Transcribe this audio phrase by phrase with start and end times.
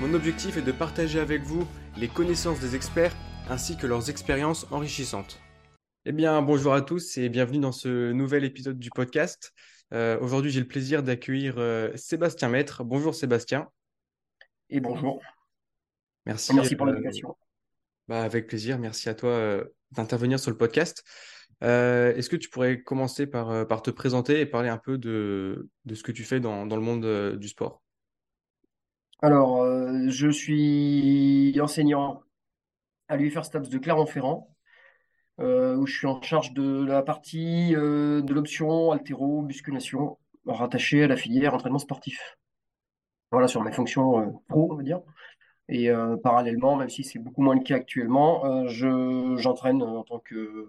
[0.00, 1.68] Mon objectif est de partager avec vous
[1.98, 3.14] les connaissances des experts
[3.50, 5.42] ainsi que leurs expériences enrichissantes.
[6.06, 9.52] Eh bien, bonjour à tous et bienvenue dans ce nouvel épisode du podcast.
[9.92, 12.82] Euh, aujourd'hui, j'ai le plaisir d'accueillir euh, Sébastien Maître.
[12.82, 13.68] Bonjour Sébastien.
[14.70, 15.20] Et bonjour.
[16.24, 16.54] Merci.
[16.54, 17.36] Merci pour euh, l'invitation.
[18.08, 18.78] Bah, avec plaisir.
[18.78, 21.04] Merci à toi d'intervenir sur le podcast.
[21.60, 25.94] Est-ce que tu pourrais commencer par, par, te présenter et parler un peu de, de
[25.94, 27.82] ce que tu fais dans, dans le monde du sport?
[29.22, 32.22] Alors, euh, je suis enseignant
[33.08, 34.48] à l'UFR de Clermont-Ferrand,
[35.40, 41.04] euh, où je suis en charge de la partie euh, de l'option altéro musculation rattachée
[41.04, 42.38] à la filière entraînement sportif.
[43.32, 45.00] Voilà sur mes fonctions pro, on va dire.
[45.68, 45.88] Et
[46.24, 50.68] parallèlement, même si c'est beaucoup moins le cas actuellement, je j'entraîne en tant que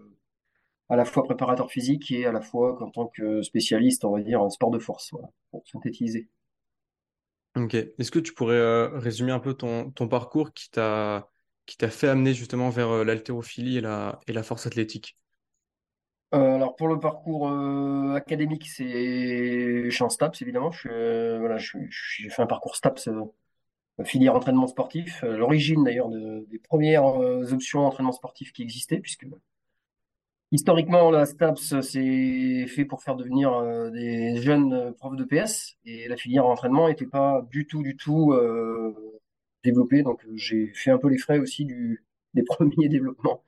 [0.89, 4.21] à la fois préparateur physique et à la fois en tant que spécialiste, on va
[4.21, 6.29] dire, en sport de force, voilà, pour synthétiser.
[7.55, 7.75] Ok.
[7.75, 11.29] Est-ce que tu pourrais euh, résumer un peu ton, parcours qui t'a
[11.65, 15.17] qui t'a fait amener justement vers euh, l'haltérophilie et la, et la force athlétique?
[16.33, 17.51] Euh, alors pour le parcours
[18.15, 20.71] académique, c'est je suis en STAPS évidemment.
[20.71, 23.09] Je voilà, j'ai fait un parcours STAPS
[24.05, 25.21] filière entraînement sportif.
[25.23, 29.27] L'origine d'ailleurs des premières options entraînement sportif qui existaient, puisque
[30.53, 35.77] Historiquement, la STAPS, c'est fait pour faire devenir euh, des jeunes euh, profs de PS
[35.85, 38.93] et la filière entraînement n'était pas du tout, du tout euh,
[39.63, 40.03] développée.
[40.03, 42.03] Donc, j'ai fait un peu les frais aussi du,
[42.33, 43.43] des premiers développements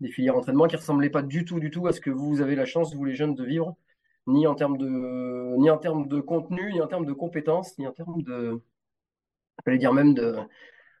[0.00, 2.54] des filières entraînement qui ressemblaient pas du tout, du tout à ce que vous avez
[2.56, 3.76] la chance, vous les jeunes, de vivre,
[4.26, 7.86] ni en termes de, ni en termes de contenu, ni en termes de compétences, ni
[7.86, 8.60] en termes de,
[9.66, 10.36] j'allais dire même de,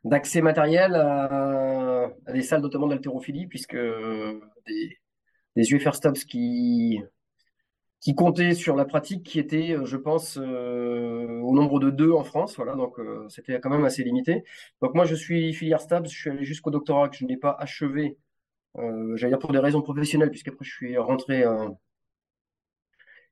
[0.04, 4.98] d'accès matériel à, à des salles notamment d'haltérophilie, puisque des,
[5.56, 7.00] des UFR Stops qui,
[8.00, 12.12] qui comptaient sur la pratique, qui était, euh, je pense, euh, au nombre de deux
[12.12, 12.56] en France.
[12.56, 14.44] Voilà, donc euh, c'était quand même assez limité.
[14.82, 17.56] Donc moi, je suis filière STAPS, je suis allé jusqu'au doctorat que je n'ai pas
[17.58, 18.18] achevé,
[18.76, 21.44] j'allais dire pour des raisons professionnelles, puisqu'après je suis rentré,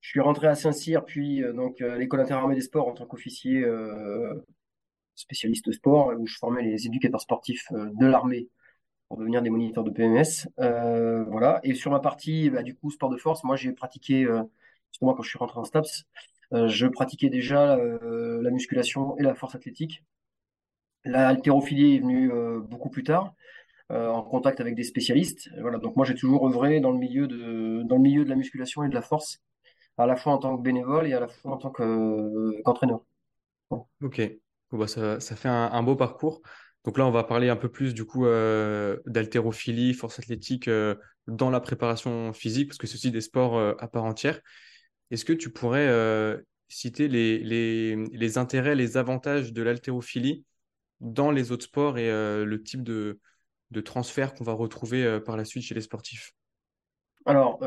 [0.01, 3.63] je suis rentré à Saint-Cyr, puis donc à l'école interarmée des sports en tant qu'officier
[5.15, 8.49] spécialiste sport, où je formais les éducateurs sportifs de l'armée
[9.09, 10.49] pour devenir des moniteurs de PMS.
[10.61, 11.61] Euh, voilà.
[11.63, 14.43] Et sur ma partie, bah, du coup, sport de force, moi, j'ai pratiqué, euh,
[14.91, 16.05] justement, quand je suis rentré en STAPS,
[16.53, 20.05] euh, je pratiquais déjà la musculation et la force athlétique.
[21.05, 22.31] La haltérophilie est venue
[22.69, 23.35] beaucoup plus tard,
[23.91, 25.51] en contact avec des spécialistes.
[25.61, 25.79] Voilà.
[25.79, 28.85] Donc, moi, j'ai toujours œuvré dans le milieu de, dans le milieu de la musculation
[28.85, 29.41] et de la force,
[29.99, 33.01] à la fois en tant que bénévole et à la fois en tant qu'entraîneur.
[33.71, 34.23] Ok.
[34.73, 36.41] bah ça, ça, fait un beau parcours.
[36.85, 40.95] Donc là, on va parler un peu plus du coup euh, d'haltérophilie, force athlétique euh,
[41.27, 44.41] dans la préparation physique, parce que c'est aussi des sports euh, à part entière.
[45.11, 45.89] Est-ce que tu pourrais
[46.69, 50.45] citer les, intérêts, les avantages de l'haltérophilie
[51.01, 53.21] dans les autres sports et le type de,
[53.85, 56.33] transfert qu'on va retrouver par la suite chez les sportifs?
[57.27, 57.61] Alors,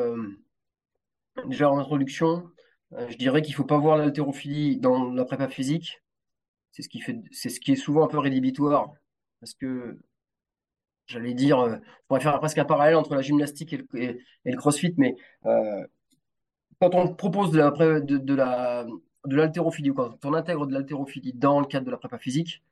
[1.45, 2.49] déjà en introduction,
[2.91, 6.01] je dirais qu'il ne faut pas voir l'haltérophilie dans la prépa physique.
[6.71, 6.89] C'est ce
[7.31, 8.91] c'est ce qui est souvent un peu rédhibitoire
[9.39, 9.97] parce que
[11.07, 14.93] j'allais dire, euh, on pourrait faire presque un parallèle entre la gymnastique et le, crossfit,
[14.97, 15.15] mais
[15.45, 15.85] euh,
[16.81, 17.59] quand on propose de
[18.35, 18.85] la,
[19.25, 22.63] l'haltérophilie ou quand on intègre de l'haltérophilie dans le cadre de la prépa physique,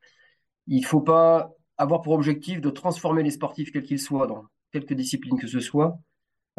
[0.68, 4.46] il ne faut pas avoir pour objectif de transformer les sportifs, quels qu'ils soient, dans
[4.72, 5.98] quelque discipline que ce soit,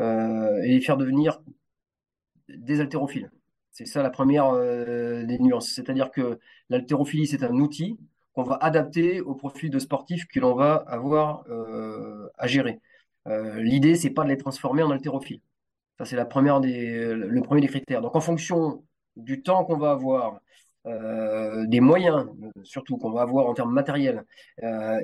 [0.00, 1.40] euh, et les faire devenir
[2.48, 3.30] des haltérophiles.
[3.70, 5.68] C'est ça la première des nuances.
[5.68, 6.38] C'est-à-dire que
[6.70, 7.98] l'haltérophilie, c'est un outil
[8.36, 12.80] qu'on va adapter au profil de sportifs que l'on va avoir euh, à gérer.
[13.26, 15.40] Euh, L'idée, c'est pas de les transformer en haltérophiles.
[15.98, 18.02] Ça, c'est la première des, le premier des critères.
[18.02, 18.84] Donc, en fonction
[19.16, 20.40] du temps qu'on va avoir,
[20.84, 22.26] euh, des moyens,
[22.62, 24.24] surtout qu'on va avoir en termes matériels,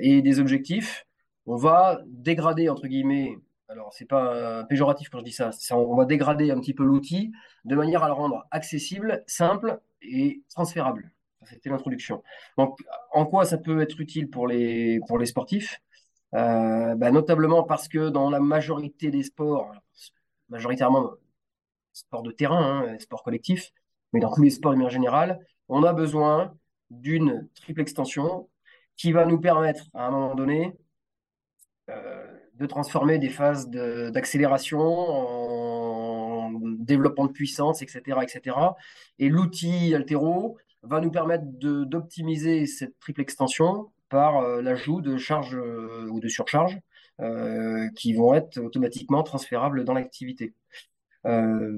[0.01, 1.07] et des objectifs,
[1.47, 3.35] on va dégrader, entre guillemets,
[3.67, 7.31] alors c'est pas péjoratif quand je dis ça, on va dégrader un petit peu l'outil
[7.65, 11.11] de manière à le rendre accessible, simple et transférable.
[11.49, 12.23] C'était l'introduction.
[12.57, 12.79] Donc,
[13.11, 15.81] en quoi ça peut être utile pour les, pour les sportifs?
[16.33, 17.11] Euh, bah,
[17.67, 19.71] parce que dans la majorité des sports,
[20.49, 21.11] majoritairement
[21.93, 23.71] sports de terrain, hein, sports collectifs,
[24.13, 26.55] mais dans tous les sports de manière générale, on a besoin
[26.89, 28.49] d'une triple extension
[28.97, 30.75] qui va nous permettre à un moment donné
[31.89, 38.19] euh, de transformer des phases d'accélération en développement de puissance, etc.
[38.21, 38.57] etc.
[39.19, 45.55] Et l'outil Altero va nous permettre d'optimiser cette triple extension par euh, l'ajout de charges
[45.55, 46.79] euh, ou de surcharges
[47.95, 50.55] qui vont être automatiquement transférables dans l'activité.
[51.23, 51.77] alors,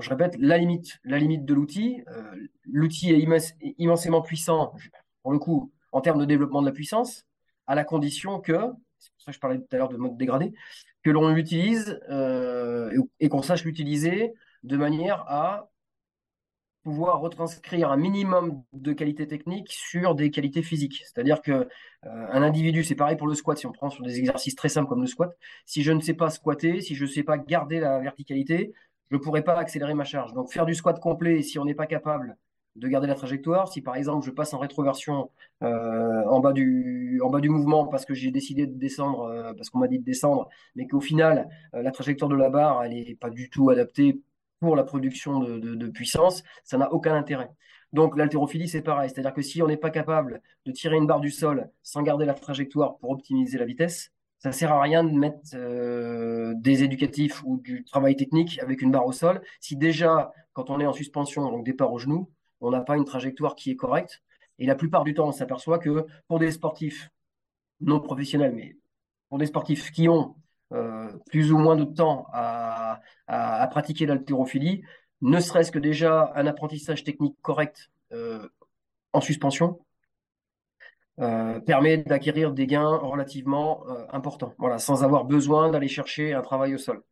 [0.00, 2.02] je répète, la limite, la limite de l'outil,
[2.64, 3.22] l'outil est
[3.78, 4.72] immensément puissant,
[5.22, 7.26] pour le coup, en termes de développement de la puissance,
[7.66, 10.16] à la condition que, c'est pour ça que je parlais tout à l'heure de mode
[10.16, 10.52] dégradé,
[11.02, 14.32] que l'on l'utilise euh, et, qu'on sache l'utiliser
[14.62, 15.70] de manière à
[16.86, 21.02] pouvoir retranscrire un minimum de qualité technique sur des qualités physiques.
[21.04, 21.66] C'est-à-dire que euh,
[22.04, 24.88] un individu, c'est pareil pour le squat, si on prend sur des exercices très simples
[24.88, 27.80] comme le squat, si je ne sais pas squatter, si je ne sais pas garder
[27.80, 28.72] la verticalité,
[29.10, 30.32] je ne pourrai pas accélérer ma charge.
[30.32, 32.36] Donc faire du squat complet, si on n'est pas capable
[32.76, 33.66] de garder la trajectoire.
[33.66, 35.28] Si par exemple je passe en rétroversion
[35.64, 39.54] euh, en, bas du, en bas du mouvement parce que j'ai décidé de descendre, euh,
[39.54, 42.92] parce qu'on m'a dit de descendre, mais qu'au final la trajectoire de la barre elle
[42.92, 44.20] n'est pas du tout adaptée
[44.60, 47.50] pour la production de, puissance, ça n'a aucun intérêt.
[47.92, 51.20] Donc l'haltérophilie c'est pareil, c'est-à-dire que si on n'est pas capable de tirer une barre
[51.20, 55.12] du sol sans garder la trajectoire pour optimiser la vitesse, ça sert à rien de
[55.12, 55.40] mettre
[56.60, 59.40] des éducatifs ou du travail technique avec une barre au sol.
[59.60, 62.30] Si déjà, quand on est en suspension, donc départ au genou,
[62.60, 64.22] on n'a pas une trajectoire qui est correcte.
[64.58, 67.10] Et la plupart du temps, on s'aperçoit que pour des sportifs
[67.80, 68.76] non professionnels, mais
[69.28, 70.45] pour des sportifs qui ont euh,
[71.30, 73.00] plus ou moins de temps à,
[73.70, 74.82] pratiquer l'haltérophilie,
[75.22, 78.48] ne serait-ce que déjà un apprentissage technique correct euh,
[79.12, 79.80] en suspension,
[81.18, 86.78] euh, permet d'acquérir des gains relativement importants, sans avoir besoin d'aller chercher un travail au
[86.78, 87.02] sol.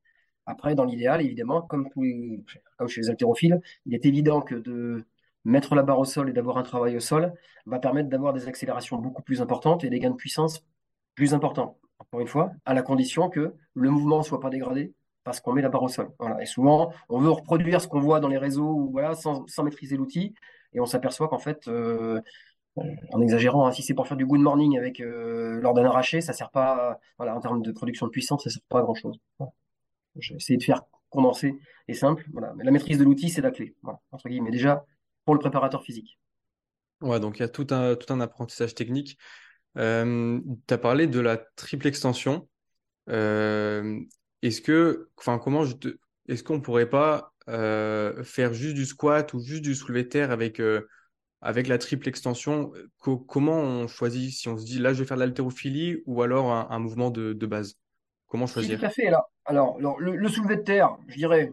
[0.46, 5.06] Après, dans l'idéal, évidemment, comme, comme chez les haltérophiles, il est évident que de
[5.44, 7.32] mettre la barre au sol et d'avoir un travail au sol
[7.66, 10.64] va permettre d'avoir des accélérations beaucoup plus importantes et des gains de puissance
[11.14, 11.78] plus importants.
[12.06, 14.92] Encore une fois, à la condition que le mouvement ne soit pas dégradé
[15.24, 16.10] parce qu'on met la barre au sol.
[16.18, 16.40] Voilà.
[16.42, 20.34] Et souvent, on veut reproduire ce qu'on voit dans les réseaux voilà, sans, maîtriser l'outil
[20.72, 22.20] et on s'aperçoit qu'en fait, euh,
[22.76, 26.20] en exagérant, hein, si c'est pour faire du good morning avec euh, lors d'un arraché,
[26.20, 28.94] ça sert pas, voilà, en termes de production de puissance, ça sert pas à grand
[28.94, 29.18] chose.
[30.16, 31.58] J'ai essayé de faire condensé
[31.88, 32.24] et simple.
[32.32, 32.52] Voilà.
[32.56, 33.74] Mais la maîtrise de l'outil, c'est la clé.
[33.82, 34.50] Voilà, entre guillemets.
[34.50, 34.84] Déjà,
[35.24, 36.18] pour le préparateur physique.
[37.00, 39.18] Ouais, donc il y a tout un, tout un apprentissage technique.
[39.76, 42.48] Euh, tu as parlé de la triple extension.
[43.08, 44.00] Euh,
[44.42, 45.98] est-ce que, enfin, comment je te,
[46.28, 50.30] est-ce qu'on pourrait pas euh, faire juste du squat ou juste du soulevé de terre
[50.30, 50.60] avec,
[51.40, 52.72] avec la triple extension?
[52.98, 54.32] Comment on choisit?
[54.32, 57.46] Si on se dit là je vais faire de l'haltérophilie ou alors un, mouvement de,
[57.46, 57.76] base
[58.26, 58.78] Comment choisir?
[58.78, 59.06] Tout à fait.
[59.06, 61.52] Alors, alors, le, soulevé de terre, je dirais,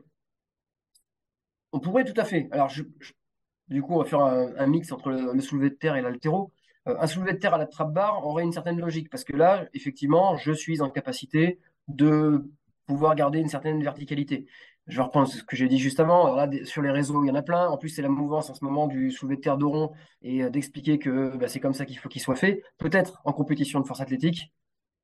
[1.74, 2.48] on pourrait tout à fait.
[2.52, 2.84] Alors, je,
[3.68, 6.52] du coup, on va faire un, mix entre le, soulevé de terre et l'altéro.
[6.88, 9.36] Euh, un soulevé de terre à la trappe barre aurait une certaine logique parce que
[9.36, 12.50] là, effectivement, je suis en capacité de
[12.88, 14.48] pouvoir garder une certaine verticalité.
[14.88, 16.36] Je vais reprendre ce que j'ai dit juste avant.
[16.36, 17.68] là, sur les réseaux, il y en a plein.
[17.70, 19.66] En plus, c'est la mouvance en ce moment du soulevé de terre de
[20.24, 22.64] et euh, d'expliquer que bah, c'est comme ça qu'il faut qu'il soit fait.
[22.78, 24.52] Peut-être en compétition de force athlétique,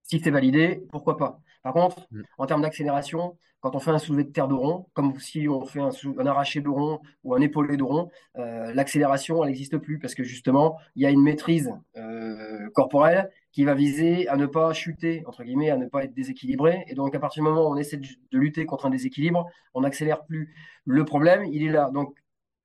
[0.07, 1.39] si c'est validé, pourquoi pas.
[1.63, 2.21] Par contre, mm.
[2.38, 5.65] en termes d'accélération, quand on fait un soulevé de terre de rond, comme si on
[5.65, 10.00] fait un, arraché de rond ou un épaulé de rond, euh, l'accélération, elle n'existe plus
[10.00, 14.46] parce que justement, il y a une maîtrise euh, corporelle qui va viser à ne
[14.46, 16.86] pas chuter, entre guillemets, à ne pas être déséquilibré.
[16.88, 19.48] Et donc, à partir du moment où on essaie de, de lutter contre un déséquilibre,
[19.74, 20.55] on n'accélère plus.
[20.86, 21.89] Le problème, il est là.
[21.91, 22.15] Donc,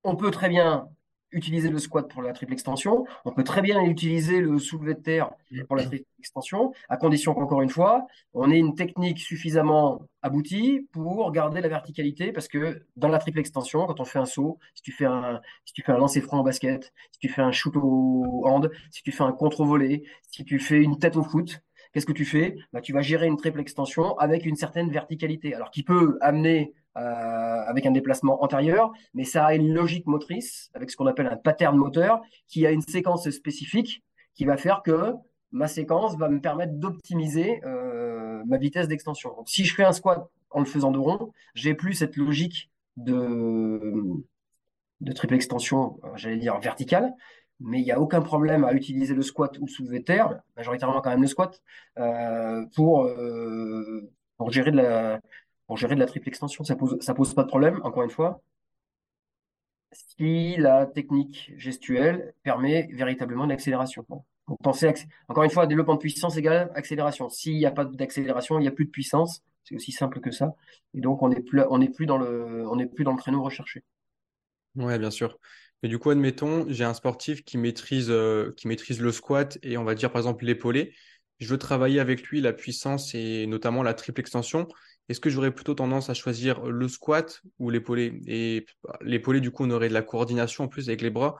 [0.04, 0.88] on peut très bien
[1.32, 3.04] utiliser le squat pour la triple extension.
[3.24, 5.30] On peut très bien utiliser le soulevé de terre
[5.66, 10.86] pour la triple extension, à condition qu'encore une fois, on ait une technique suffisamment aboutie
[10.92, 14.58] pour garder la verticalité, parce que dans la triple extension, quand on fait un saut,
[14.74, 17.42] si tu fais un, si tu fais un lancer franc au basket, si tu fais
[17.42, 21.24] un shoot au hand, si tu fais un contre-volet, si tu fais une tête au
[21.24, 21.60] foot,
[21.92, 22.56] qu'est-ce que tu fais?
[22.72, 26.72] Bah, Tu vas gérer une triple extension avec une certaine verticalité, alors qui peut amener
[26.94, 31.36] avec un déplacement antérieur, mais ça a une logique motrice avec ce qu'on appelle un
[31.36, 34.02] pattern moteur qui a une séquence spécifique
[34.34, 35.14] qui va faire que
[35.52, 39.34] ma séquence va me permettre d'optimiser euh, ma vitesse d'extension.
[39.36, 42.70] Donc, si je fais un squat en le faisant de rond, j'ai plus cette logique
[42.96, 44.24] de,
[45.14, 47.12] triple extension, euh, j'allais dire verticale,
[47.60, 51.00] mais il n'y a aucun problème à utiliser le squat ou le soulevé terre, majoritairement
[51.00, 51.62] quand même le squat,
[52.74, 53.08] pour,
[54.36, 55.20] pour gérer de la,
[55.66, 58.42] pour gérer de la triple extension, ça pose, pose pas de problème, encore une fois,
[59.92, 64.04] si la technique gestuelle permet véritablement l'accélération.
[64.48, 64.92] Donc, pensez,
[65.28, 67.28] encore une fois, développement de puissance égale accélération.
[67.28, 69.42] S'il n'y a pas d'accélération, il n'y a plus de puissance.
[69.64, 70.54] C'est aussi simple que ça.
[70.94, 71.62] Et donc, on n'est plus,
[71.94, 73.84] plus, dans le, on plus dans le créneau recherché.
[74.74, 75.38] Oui, bien sûr.
[75.82, 79.76] Mais du coup, admettons, j'ai un sportif qui maîtrise, euh, qui maîtrise le squat et
[79.76, 80.94] on va dire par exemple l'épaulé.
[81.40, 84.68] Je veux travailler avec lui la puissance et notamment la triple extension.
[85.12, 88.20] Est-ce que j'aurais plutôt tendance à choisir le squat ou l'épaulé?
[88.26, 88.66] Et
[89.02, 91.36] l'épaulé, du coup, on aurait de la coordination en plus avec les bras.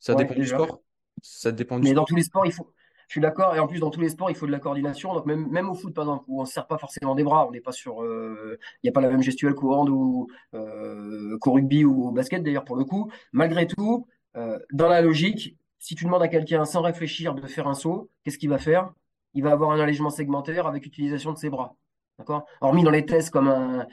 [0.00, 0.82] Ça Ouais, dépend du sport.
[1.22, 2.06] Ça dépend du Mais dans sport.
[2.06, 2.72] tous les sports, il faut.
[3.08, 3.54] Je suis d'accord.
[3.54, 5.14] Et en plus, dans tous les sports, il faut de la coordination.
[5.14, 7.24] Donc, même, même au foot, par exemple, où on ne se sert pas forcément des
[7.24, 8.02] bras, on n'est pas sur.
[8.02, 12.08] euh, Il n'y a pas la même gestuelle qu'au hand ou euh, qu'au rugby ou
[12.08, 13.10] au basket, d'ailleurs, pour le coup.
[13.32, 17.66] Malgré tout, euh, dans la logique, si tu demandes à quelqu'un sans réfléchir de faire
[17.68, 18.92] un saut, qu'est-ce qu'il va faire?
[19.34, 21.76] Il va avoir un allègement segmentaire avec utilisation de ses bras.
[22.22, 22.46] D'accord?
[22.60, 23.86] Hormis dans les tests comme un,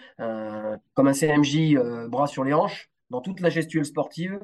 [0.94, 4.40] comme un CMJ, euh, bras sur les hanches, dans toute la gestuelle sportive,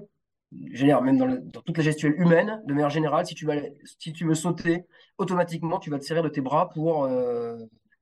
[0.51, 3.55] même dans, dans toute la gestuelle humaine, de manière générale, si tu vas,
[3.99, 4.85] si tu veux sauter,
[5.17, 7.57] automatiquement, tu vas te servir de tes bras pour, euh,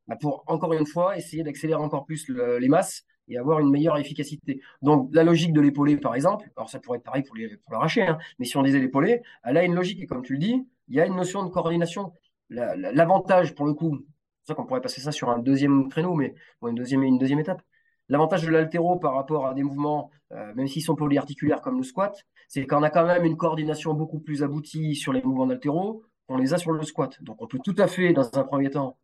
[0.07, 3.69] bah, pour encore une fois, essayer d'accélérer encore plus le- les masses et avoir une
[3.71, 4.61] meilleure efficacité.
[4.81, 7.73] Donc, la logique de l'épaulé, par exemple, alors ça pourrait être pareil pour les, pour
[7.73, 10.39] l'arracher, hein, mais si on disait l'épaulé, elle a une logique, et comme tu le
[10.39, 12.13] dis, il y a une notion de coordination.
[12.49, 13.97] La- la- L'avantage, pour le coup,
[14.43, 17.61] c'est ça qu'on pourrait passer ça sur un deuxième créneau, mais une deuxième, étape.
[18.09, 21.83] L'avantage de l'haltéro par rapport à des mouvements, euh, même s'ils sont polyarticulaires comme le
[21.83, 26.03] squat, c'est qu'on a quand même une coordination beaucoup plus aboutie sur les mouvements d'haltéro
[26.27, 27.21] qu'on les a sur le squat.
[27.23, 28.97] Donc on peut tout à fait, dans un premier temps,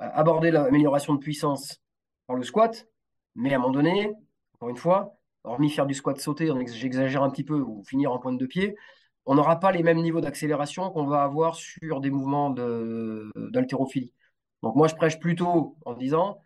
[0.00, 1.80] euh, aborder l'amélioration de puissance
[2.26, 2.88] par le squat,
[3.36, 4.12] mais à un moment donné,
[4.54, 8.18] encore une fois, hormis faire du squat sauté, j'exagère un petit peu, ou finir en
[8.18, 8.76] pointe de pied,
[9.26, 14.12] on n'aura pas les mêmes niveaux d'accélération qu'on va avoir sur des mouvements d'haltérophilie.
[14.62, 16.40] Donc moi, je prêche plutôt en disant,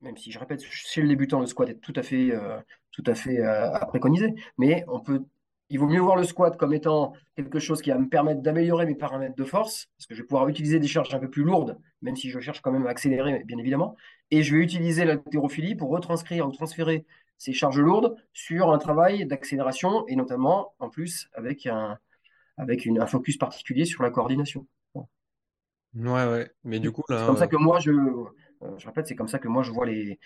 [0.00, 2.58] même si je répète, chez le débutant, le squat est tout à fait, euh,
[2.90, 5.24] tout à fait euh, à préconiser, mais on peut,
[5.70, 8.86] il vaut mieux voir le squat comme étant quelque chose qui va me permettre d'améliorer
[8.86, 11.42] mes paramètres de force, parce que je vais pouvoir utiliser des charges un peu plus
[11.42, 13.96] lourdes, même si je cherche quand même à accélérer, bien évidemment,
[14.30, 17.06] et je vais utiliser l'haltérophilie pour retranscrire ou transférer
[17.38, 21.98] ces charges lourdes sur un travail d'accélération, et notamment, en plus, avec un,
[22.56, 24.66] avec une, un focus particulier sur la coordination.
[25.94, 26.50] Ouais, ouais.
[26.64, 29.14] Mais du coup, C'est là, comme ça euh, que moi, je, euh, je répète, c'est
[29.14, 30.18] comme ça que moi, je vois les,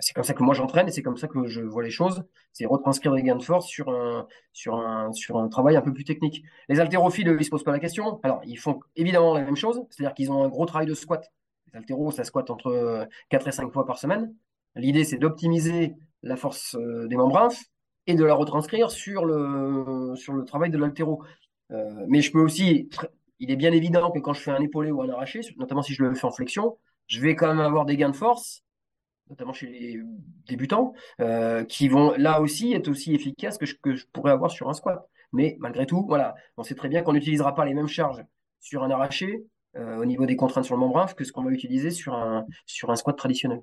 [0.00, 2.22] c'est comme ça que moi, j'entraîne et c'est comme ça que je vois les choses.
[2.52, 5.92] C'est retranscrire des gains de force sur un, sur un, sur un travail un peu
[5.92, 6.44] plus technique.
[6.68, 8.20] Les haltérophiles, ils se posent pas la question.
[8.22, 11.32] Alors, ils font évidemment la même chose, c'est-à-dire qu'ils ont un gros travail de squat.
[11.72, 14.34] Les haltéros, ça squatte entre euh, 4 et 5 fois par semaine.
[14.76, 17.58] L'idée, c'est d'optimiser la force euh, des membres inf
[18.06, 21.22] et de la retranscrire sur le, sur le travail de l'haltéro.
[21.72, 22.88] Euh, mais je peux aussi,
[23.40, 25.94] il est bien évident que quand je fais un épaulé ou un arraché, notamment si
[25.94, 28.64] je le fais en flexion, je vais quand même avoir des gains de force,
[29.30, 30.00] notamment chez les
[30.46, 34.50] débutants, euh, qui vont là aussi être aussi efficaces que je, que je pourrais avoir
[34.50, 35.08] sur un squat.
[35.32, 38.24] Mais malgré tout, voilà, on sait très bien qu'on n'utilisera pas les mêmes charges
[38.60, 39.44] sur un arraché
[39.76, 42.14] euh, au niveau des contraintes sur le membre inf que ce qu'on va utiliser sur
[42.14, 43.62] un, sur un squat traditionnel.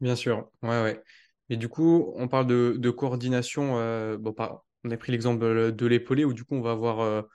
[0.00, 0.50] bien sûr.
[0.62, 1.02] Ouais, ouais.
[1.48, 3.78] Et du coup, on parle de, de coordination.
[3.78, 4.34] euh, bon,
[4.84, 7.26] on a pris l'exemple de, l'épaulé où du coup, on va avoir,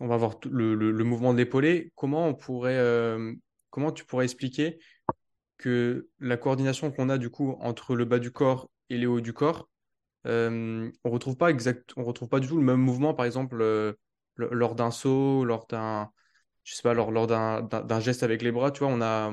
[0.00, 1.92] on va tout le, le- le mouvement de l'épaulé.
[1.96, 3.34] Comment on pourrait, euh,
[3.70, 4.78] comment tu pourrais expliquer
[5.58, 9.20] que la coordination qu'on a du coup entre le bas du corps et les hauts
[9.20, 9.68] du corps,
[10.26, 13.58] euh, on retrouve pas exact, on retrouve pas du tout le même mouvement, par exemple,
[13.60, 13.94] euh,
[14.36, 16.10] lors d'un saut, lors d'un,
[16.64, 19.32] je sais pas, lors, lors d'un, geste avec les bras, tu vois, on a,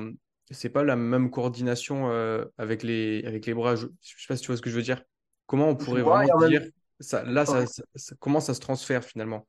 [0.50, 2.10] c'est pas la même coordination
[2.58, 3.76] avec les, avec les bras.
[3.76, 5.02] Je, je sais pas si tu vois ce que je veux dire.
[5.46, 7.66] Comment on pourrait vois, vraiment même dire ça, là, ouais.
[7.66, 9.46] ça, ça- ça- comment ça se transfère finalement?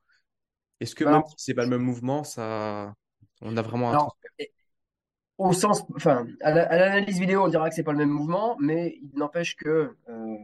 [0.79, 2.93] Est-ce que même Alors, si c'est pas le même mouvement, ça,
[3.41, 3.97] on a vraiment un
[5.37, 8.09] au sens, enfin, à la- à l'analyse vidéo, on dira que c'est pas le même
[8.09, 10.37] mouvement, mais il n'empêche que euh,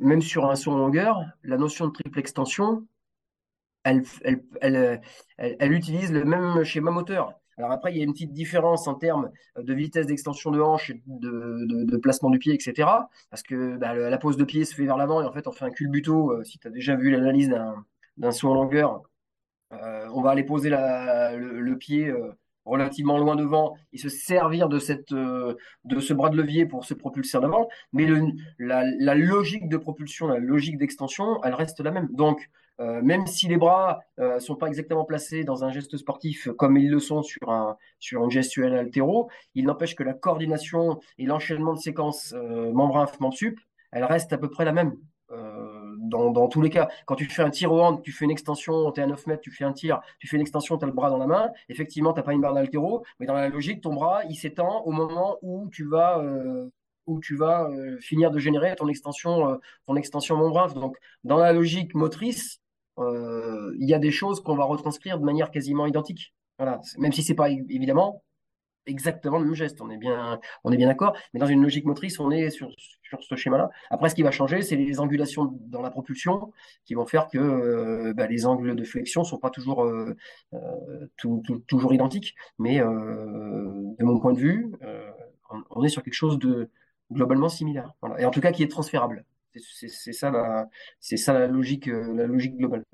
[0.00, 2.86] même sur un saut en longueur, la notion de triple extension,
[3.84, 5.00] elle, elle, elle,
[5.38, 7.34] elle, utilise le même schéma moteur.
[7.58, 10.92] Alors après, il y a une petite différence en termes de vitesse d'extension de hanche,
[11.06, 13.10] de, de, de placement du pied, etc.
[13.30, 15.46] Parce que bah, le- la pose de pied se fait vers l'avant et en fait,
[15.46, 16.32] on fait un culbuto.
[16.32, 17.84] euh, si tu as déjà vu l'analyse d'un
[18.16, 19.02] d'un saut en longueur,
[19.70, 22.32] on va aller poser le, pied euh,
[22.64, 27.38] relativement loin devant et se servir euh, de ce bras de levier pour se propulser
[27.38, 27.68] en avant.
[27.92, 28.06] Mais
[28.58, 32.08] la, logique de propulsion, la logique d'extension, elle reste la même.
[32.12, 32.48] Donc,
[32.80, 36.78] euh, même si les bras euh, sont pas exactement placés dans un geste sportif comme
[36.78, 41.26] ils le sont sur un sur une gestuelle altéro, il n'empêche que la coordination et
[41.26, 43.60] l'enchaînement de séquences euh, membre inf, membre sup,
[43.92, 44.96] elle reste à peu près la même.
[46.10, 48.90] Dans, tous les cas, quand tu fais un tir au hand, tu fais une extension,
[48.92, 50.86] tu es à 9 mètres, tu fais un tir, tu fais une extension, tu as
[50.86, 51.50] le bras dans la main.
[51.68, 54.82] Effectivement, tu n'as pas une barre d'altéro, mais dans la logique, ton bras, il s'étend
[54.84, 56.70] au moment où tu vas, euh,
[57.06, 60.38] où tu vas euh, finir de générer ton extension, euh, ton extension.
[60.74, 62.60] Donc, dans la logique motrice,
[62.98, 66.34] euh, il y a des choses qu'on va retranscrire de manière quasiment identique.
[66.58, 66.80] Voilà.
[66.98, 68.22] Même si c'est pas évidemment
[68.90, 69.80] exactement le même geste.
[69.80, 71.16] On est bien, on est bien d'accord.
[71.32, 72.70] Mais dans une logique motrice, on est sur,
[73.20, 73.70] ce schéma-là.
[73.90, 76.52] Après, ce qui va changer, c'est les angulations dans la propulsion
[76.84, 80.16] qui vont faire que euh, bah, les angles de flexion sont pas toujours, euh,
[80.54, 81.08] euh,
[81.66, 82.34] toujours identiques.
[82.58, 84.72] Mais de mon point de vue,
[85.70, 86.68] on, est sur quelque chose de
[87.10, 87.94] globalement similaire.
[88.18, 89.24] Et en tout cas, qui est transférable.
[89.54, 92.84] C'est ça la, logique, globale.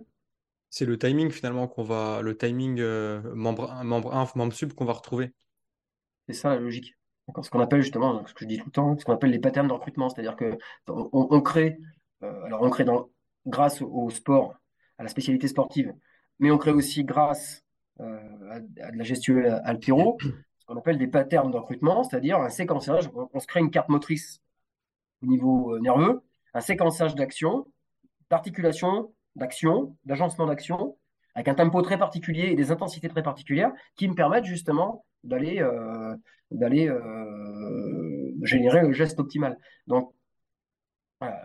[0.70, 4.72] C'est le timing finalement qu'on va, le timing euh, membre 1, membre 1, membre sub
[4.72, 5.32] qu'on va retrouver.
[6.26, 6.96] C'est ça la logique.
[7.42, 9.40] Ce qu'on appelle justement, ce que je dis tout le temps, ce qu'on appelle les
[9.40, 10.56] patterns de recrutement, c'est-à-dire que
[10.86, 11.78] on, crée,
[12.22, 13.10] euh, alors on crée dans,
[13.46, 14.54] grâce au, sport,
[14.98, 15.92] à la spécialité sportive,
[16.38, 17.64] mais on crée aussi grâce
[18.00, 22.48] euh, à, de la gestuelle altéro, ce qu'on appelle des patterns de recrutement, c'est-à-dire un
[22.48, 23.10] séquençage.
[23.14, 24.40] On, on se crée une carte motrice
[25.22, 26.22] au niveau euh, nerveux,
[26.54, 27.66] un séquençage d'actions,
[28.30, 30.96] d'articulation, d'action, d'agencement d'action,
[31.34, 35.60] avec un tempo très particulier et des intensités très particulières qui me permettent justement d'aller
[35.60, 36.14] euh,
[36.50, 39.58] d'aller euh, générer le geste optimal.
[39.86, 40.12] Donc,
[41.20, 41.44] voilà,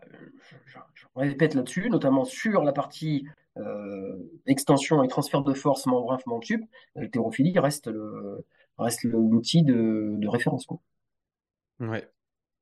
[0.66, 3.26] je, répète là-dessus, notamment sur la partie
[3.58, 6.64] euh, extension et transfert de force membre inf, membre sup,
[6.96, 8.46] l'haltérophilie reste le
[8.78, 10.66] reste l'outil de, de référence.
[10.66, 10.80] Quoi.
[11.80, 12.08] Ouais.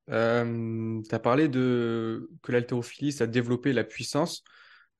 [0.07, 4.43] Tu as parlé de que l'haltérophilie, ça a développé la puissance.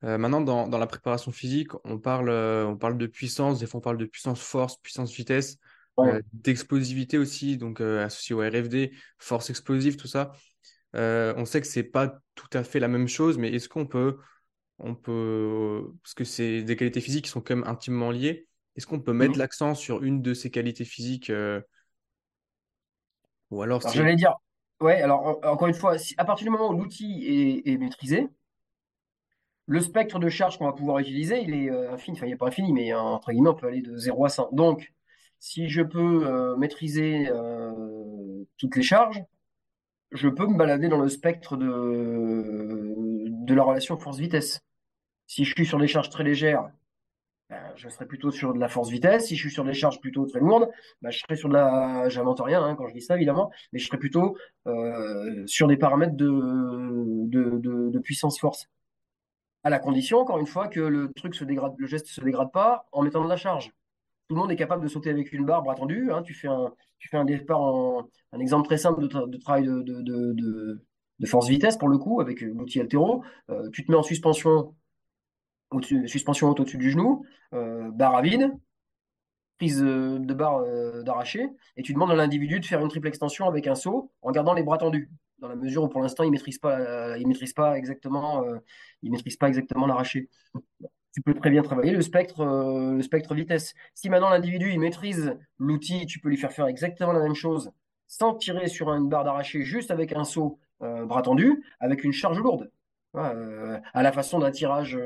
[0.02, 3.82] Maintenant, dans, dans, la préparation physique, on parle, on parle de puissance, des fois on
[3.82, 5.58] parle de puissance force, puissance vitesse,
[5.96, 6.14] Ouais.
[6.14, 10.32] euh, d'explosivité aussi, donc euh, associé au RFD, force explosive, tout ça.
[10.96, 13.86] Euh, on sait que c'est pas tout à fait la même chose, mais est-ce qu'on
[13.86, 14.18] peut,
[14.78, 18.86] on peut, parce que c'est des qualités physiques qui sont quand même intimement liées, est-ce
[18.86, 19.40] qu'on peut mettre Mhm.
[19.40, 21.32] l'accent sur une de ces qualités physiques,
[23.50, 24.34] ou alors j'allais dire,
[24.80, 27.24] ouais, alors en- encore une fois, si, à partir du moment où l'outil
[27.66, 28.28] est, est maîtrisé,
[29.66, 32.48] le spectre de charge qu'on va pouvoir utiliser, il est infini, enfin il n'est pas
[32.48, 34.50] infini, mais entre guillemets, on peut aller de zéro à 100.
[34.52, 34.92] Donc,
[35.40, 39.24] si je peux euh, maîtriser euh, toutes les charges,
[40.12, 44.60] je peux me balader dans le spectre de, la relation force-vitesse.
[45.26, 46.70] Si je suis sur des charges très légères,
[47.48, 49.26] ben, je serai plutôt sur de la force-vitesse.
[49.26, 50.70] Si je suis sur des charges plutôt très lourdes,
[51.02, 52.08] ben, je serai sur de la...
[52.08, 54.36] J'invente rien hein, quand je dis ça, évidemment, mais je serai plutôt
[54.66, 58.68] euh, sur des paramètres de puissance-force.
[59.64, 62.52] À la condition, encore une fois, que le truc se dégrade, le geste se dégrade
[62.52, 63.72] pas en mettant de la charge.
[64.30, 66.12] Tout le monde est capable de sauter avec une barre bras tendu.
[66.12, 69.26] Hein, tu fais un, tu fais un départ en, un exemple très simple de, tra
[69.26, 70.84] de travail de, de, de,
[71.18, 73.24] de force-vitesse pour le coup, avec l'outil altéro.
[73.50, 74.76] Euh, tu te mets en suspension,
[75.72, 78.52] au suspension haute au-dessus du genou, euh, barre à vide,
[79.58, 83.48] prise de barre euh, d'arraché, et tu demandes à l'individu de faire une triple extension
[83.48, 86.30] avec un saut en gardant les bras tendus, dans la mesure où pour l'instant il
[86.30, 88.58] maîtrise pas, euh, il maîtrise pas exactement, euh,
[89.02, 90.28] il maîtrise pas exactement l'arraché.
[91.12, 93.74] Tu peux très bien travailler le spectre, euh, le spectre vitesse.
[93.94, 97.72] Si maintenant l'individu il maîtrise l'outil, tu peux lui faire faire exactement la même chose
[98.06, 102.12] sans tirer sur une barre d'arraché, juste avec un saut euh, bras tendu, avec une
[102.12, 102.70] charge lourde.
[103.16, 104.96] Euh, à la façon d'un tirage,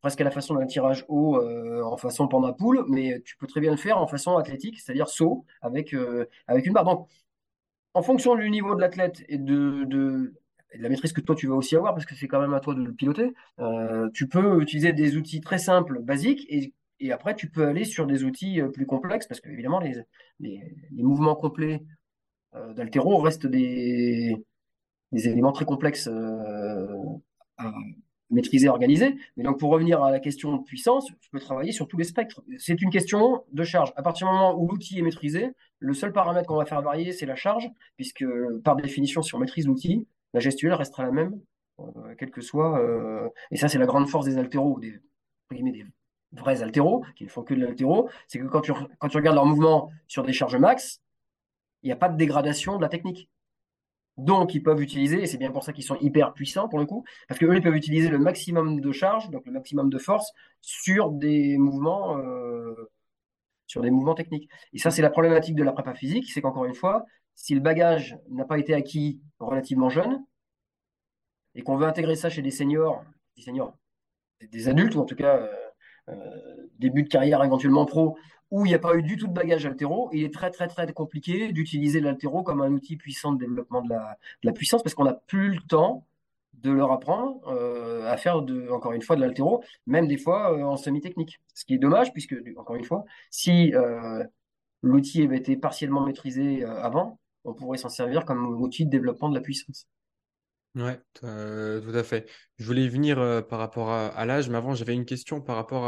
[0.00, 1.40] presque à la façon d'un tirage haut
[1.84, 5.08] en façon panda poule, mais tu peux très bien le faire en façon athlétique, c'est-à-dire
[5.08, 5.94] saut avec,
[6.46, 6.84] avec une barre.
[6.84, 7.08] Donc,
[7.94, 10.32] en fonction du niveau de l'athlète et de,
[10.72, 12.54] et de, la maîtrise que toi tu vas aussi avoir, parce que c'est quand même
[12.54, 16.72] à toi de le piloter, euh, tu peux utiliser des outils très simples, basiques, et,
[17.12, 19.94] après tu peux aller sur des outils plus complexes, parce que évidemment les,
[20.40, 21.82] les, mouvements complets
[22.54, 24.34] euh, d'altéro restent des,
[25.12, 26.86] éléments très complexes euh,
[27.56, 27.72] à
[28.30, 29.16] maîtriser, organiser.
[29.36, 32.04] Mais donc, pour revenir à la question de puissance, tu peux travailler sur tous les
[32.04, 32.42] spectres.
[32.58, 33.92] C'est une question de charge.
[33.96, 37.12] À partir du moment où l'outil est maîtrisé, le seul paramètre qu'on va faire varier,
[37.12, 38.24] c'est la charge, puisque
[38.64, 41.40] par définition, si on maîtrise l'outil, la gestuelle restera la même,
[41.80, 42.78] euh, quel que soit.
[42.80, 45.00] Euh, et ça, c'est la grande force des altéros, des,
[45.50, 45.84] des
[46.32, 49.36] vrais altéros, qui ne font que de l'altéro, c'est que quand tu, quand tu regardes
[49.36, 51.00] leur mouvement sur des charges max,
[51.82, 53.28] il n'y a pas de dégradation de la technique.
[54.16, 56.86] Donc, ils peuvent utiliser, et c'est bien pour ça qu'ils sont hyper puissants pour le
[56.86, 60.32] coup, parce qu'eux, ils peuvent utiliser le maximum de charge, donc le maximum de force,
[60.60, 62.90] sur des mouvements, euh,
[63.68, 64.50] sur des mouvements techniques.
[64.72, 67.06] Et ça, c'est la problématique de la prépa physique, c'est qu'encore une fois,
[67.38, 70.24] si le bagage n'a pas été acquis relativement jeune,
[71.54, 73.04] et qu'on veut intégrer ça chez des seniors,
[73.36, 73.74] des seniors,
[74.40, 75.54] des adultes, ou en tout cas euh,
[76.08, 78.18] euh, début de carrière éventuellement pro,
[78.50, 80.66] où il n'y a pas eu du tout de bagage altéro, il est très très
[80.66, 83.94] très compliqué d'utiliser l'altéro comme un outil puissant de développement de
[84.42, 86.06] la, puissance parce qu'on n'a plus le temps
[86.54, 90.76] de leur apprendre euh, à faire encore une fois de l'altéro, même des fois en
[90.76, 91.40] semi-technique.
[91.54, 93.72] Ce qui est dommage puisque, encore une fois, si
[94.82, 99.34] l'outil avait été partiellement maîtrisé avant, on pourrait s'en servir comme outil de développement de
[99.34, 99.88] la puissance.
[100.74, 102.28] Ouais, euh, tout à fait.
[102.58, 105.86] Je voulais venir euh, par rapport à, l'âge, mais avant j'avais une question par rapport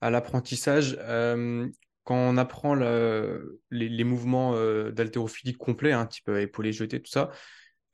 [0.00, 0.96] à, l'apprentissage.
[1.00, 1.68] Euh,
[2.04, 7.30] quand on apprend les, mouvements euh, d'haltérophilie complets, un hein, type épaulé jeté, tout ça,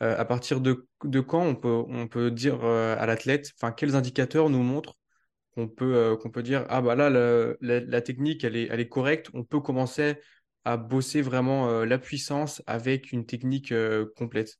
[0.00, 0.86] à partir de,
[1.20, 4.96] quand on peut, on peut dire à l'athlète, quels indicateurs nous montrent
[5.52, 7.08] qu'on peut, qu'on peut dire, ah bah là,
[7.60, 10.16] la, technique, elle est, elle est correcte, on peut commencer
[10.64, 13.72] à bosser vraiment la puissance avec une technique
[14.16, 14.58] complète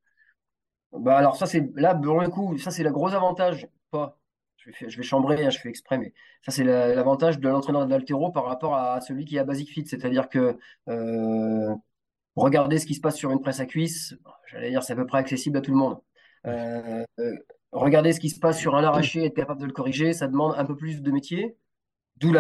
[0.93, 4.19] bah alors ça c'est là pour le coup ça c'est le gros avantage pas
[4.81, 6.13] je vais, chambrer, hein, je fais exprès, mais
[6.43, 9.87] ça, c'est l'avantage de l'entraîneur d'altéro par rapport à celui qui a Basic Fit.
[9.87, 10.57] C'est-à-dire que
[10.89, 11.75] euh,
[12.37, 15.07] regarder ce qui se passe sur une presse à cuisse, j'allais dire, c'est à peu
[15.07, 16.01] près accessible à tout le monde.
[16.47, 17.37] Euh, euh,
[17.73, 20.55] regarder ce qui se passe sur un arraché, être capable de le corriger, ça demande
[20.57, 21.57] un peu plus de métier.
[22.17, 22.33] D'où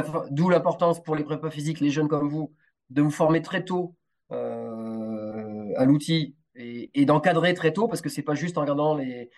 [0.50, 2.54] l'importance pour les prépas physiques, les jeunes comme vous,
[2.90, 3.94] de vous former très tôt
[4.30, 9.30] à l'outil et, d'encadrer très tôt, parce que c'est pas juste en regardant les,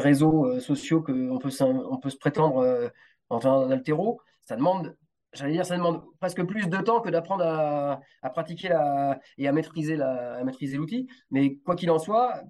[0.00, 2.88] réseaux euh, sociaux qu'on peut, on peut se prétendre euh,
[3.28, 4.20] en train d'altéro.
[4.42, 4.96] Ça demande,
[5.32, 9.52] j'allais dire, ça demande presque plus de temps que d'apprendre à, pratiquer la, et à
[9.52, 9.96] maîtriser
[10.76, 11.08] l'outil.
[11.30, 12.42] Mais quoi qu'il en soit,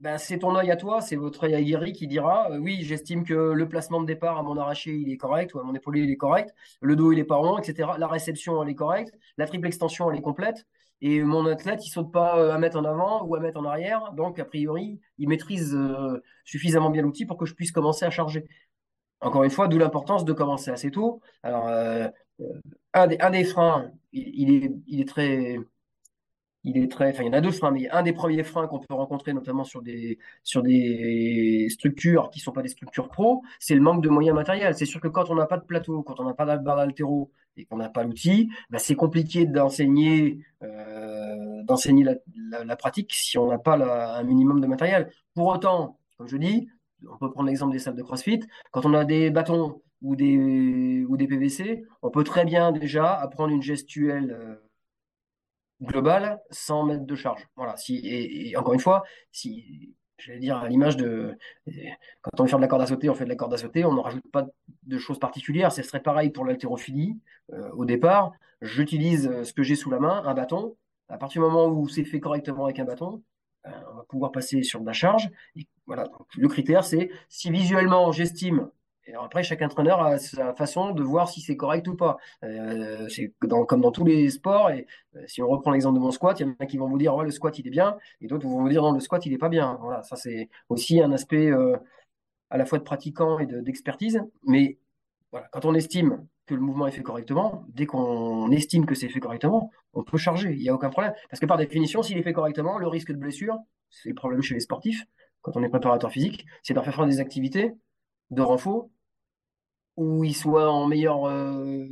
[0.00, 3.24] ben, c'est ton œil à toi, c'est votre œil aguerri qui dira euh, oui, j'estime
[3.24, 6.02] que le placement de départ à mon arraché il est correct ou à mon épaulé
[6.02, 7.90] il est correct, le dos il est pas rond, etc.
[7.98, 10.66] La réception elle est correcte, la triple extension elle est complète
[11.00, 13.64] et mon athlète il saute pas euh, à mettre en avant ou à mettre en
[13.64, 18.04] arrière, donc a priori il maîtrise euh, suffisamment bien l'outil pour que je puisse commencer
[18.04, 18.46] à charger.
[19.20, 21.20] Encore une fois, d'où l'importance de commencer assez tôt.
[21.42, 21.68] Alors
[22.94, 25.58] un, des, un des freins, il, est, il est très
[26.70, 29.64] il y en a deux freins, mais un des premiers freins qu'on peut rencontrer, notamment
[29.64, 34.08] sur des, sur des structures qui sont pas des structures pro, c'est le manque de
[34.08, 34.74] moyens matériels.
[34.74, 36.76] C'est sûr que quand on n'a pas de plateau, quand on n'a pas de barre
[36.76, 43.12] d'altéro et qu'on n'a pas l'outil, bah, c'est compliqué d'enseigner, euh, d'enseigner la, la, pratique
[43.12, 43.76] si on n'a pas
[44.18, 45.10] un minimum de matériel.
[45.34, 46.68] Pour autant, comme je dis,
[47.08, 48.40] on peut prendre l'exemple des salles de CrossFit.
[48.70, 53.14] Quand on a des bâtons ou des, ou des PVC, on peut très bien déjà
[53.14, 54.36] apprendre une gestuelle.
[54.38, 54.56] Euh,
[55.82, 57.46] global sans mètres de charge.
[57.56, 57.76] Voilà.
[57.76, 61.36] Si, et, encore une fois, si j'allais dire à l'image de
[62.22, 63.58] quand on veut faire de la corde à sauter, on fait de la corde à
[63.58, 64.46] sauter, on ne rajoute pas
[64.84, 65.72] de choses particulières.
[65.72, 67.18] Ce serait pareil pour l'haltérophilie.
[67.52, 70.76] Euh, au départ, j'utilise euh, ce que j'ai sous la main, un bâton.
[71.08, 73.22] À partir du moment où c'est fait correctement avec un bâton,
[73.66, 75.30] euh, on va pouvoir passer sur de la charge.
[75.56, 76.08] Et voilà.
[76.36, 78.70] Le critère, c'est si visuellement j'estime
[79.14, 82.18] après, chaque entraîneur a sa façon de voir si c'est correct ou pas.
[82.44, 84.70] Euh, c'est comme dans tous les sports.
[84.70, 86.88] Et euh, si on reprend l'exemple de mon squat, il y en a qui vont
[86.88, 89.00] vous dire ouais, le squat il est bien, et d'autres vont vous dire non, le
[89.00, 89.78] squat il est pas bien.
[89.80, 91.76] Voilà, ça c'est aussi un aspect euh,
[92.50, 94.22] à la fois de pratiquant et d'expertise.
[94.44, 94.78] Mais
[95.52, 99.20] quand on estime que le mouvement est fait correctement, dès qu'on estime que c'est fait
[99.20, 100.52] correctement, on peut charger.
[100.52, 101.12] Il n'y a aucun problème.
[101.30, 103.58] Parce que par définition, s'il est fait correctement, le risque de blessure,
[103.90, 105.04] c'est le problème chez les sportifs,
[105.42, 107.74] quand on est préparateur physique, c'est de faire faire des activités
[108.30, 108.88] de renfort
[109.98, 111.86] où il soit en meilleure euh,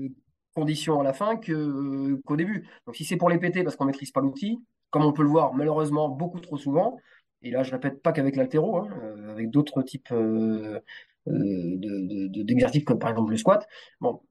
[0.54, 2.68] condition à la fin que, qu'au début.
[2.86, 5.28] Donc si c'est pour les péter parce qu'on maîtrise pas l'outil, comme on peut le
[5.28, 6.98] voir malheureusement beaucoup trop souvent,
[7.42, 10.80] et là je répète pas qu'avec l'altéro, hein, euh, avec d'autres types euh,
[11.26, 13.66] d'exercices comme par exemple le squat.
[14.00, 14.22] Bon,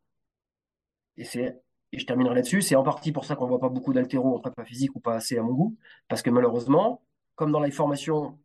[1.17, 1.59] et c'est
[1.91, 4.39] et je terminerai là-dessus, c'est en partie pour ça qu'on voit pas beaucoup d'altéro en
[4.39, 7.03] prépa physique ou pas assez à mon goût, parce que malheureusement,
[7.35, 8.39] comme dans la formation,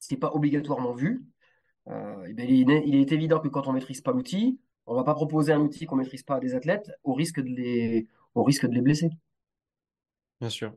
[0.00, 1.24] c'est pas obligatoirement vu.
[1.88, 5.52] Euh, ben, il, est, évident que quand on maîtrise pas l'outil, on va pas proposer
[5.52, 8.74] un outil qu'on maîtrise pas à des athlètes au risque de les, au risque de
[8.74, 9.10] les blesser.
[10.40, 10.72] Bien sûr.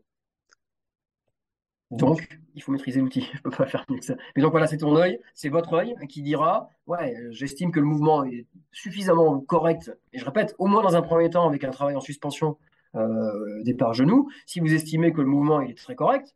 [1.92, 3.30] Donc, il faut maîtriser l'outil.
[3.34, 4.16] Je peux pas faire mieux que ça.
[4.36, 7.86] Mais donc voilà, c'est ton œil, c'est votre œil qui dira, ouais, j'estime que le
[7.86, 9.92] mouvement est suffisamment correct.
[10.14, 12.58] Et je répète, au moins dans un premier temps, avec un travail en suspension
[12.96, 14.30] euh, départ genou.
[14.46, 16.36] Si vous estimez que le mouvement est très correct,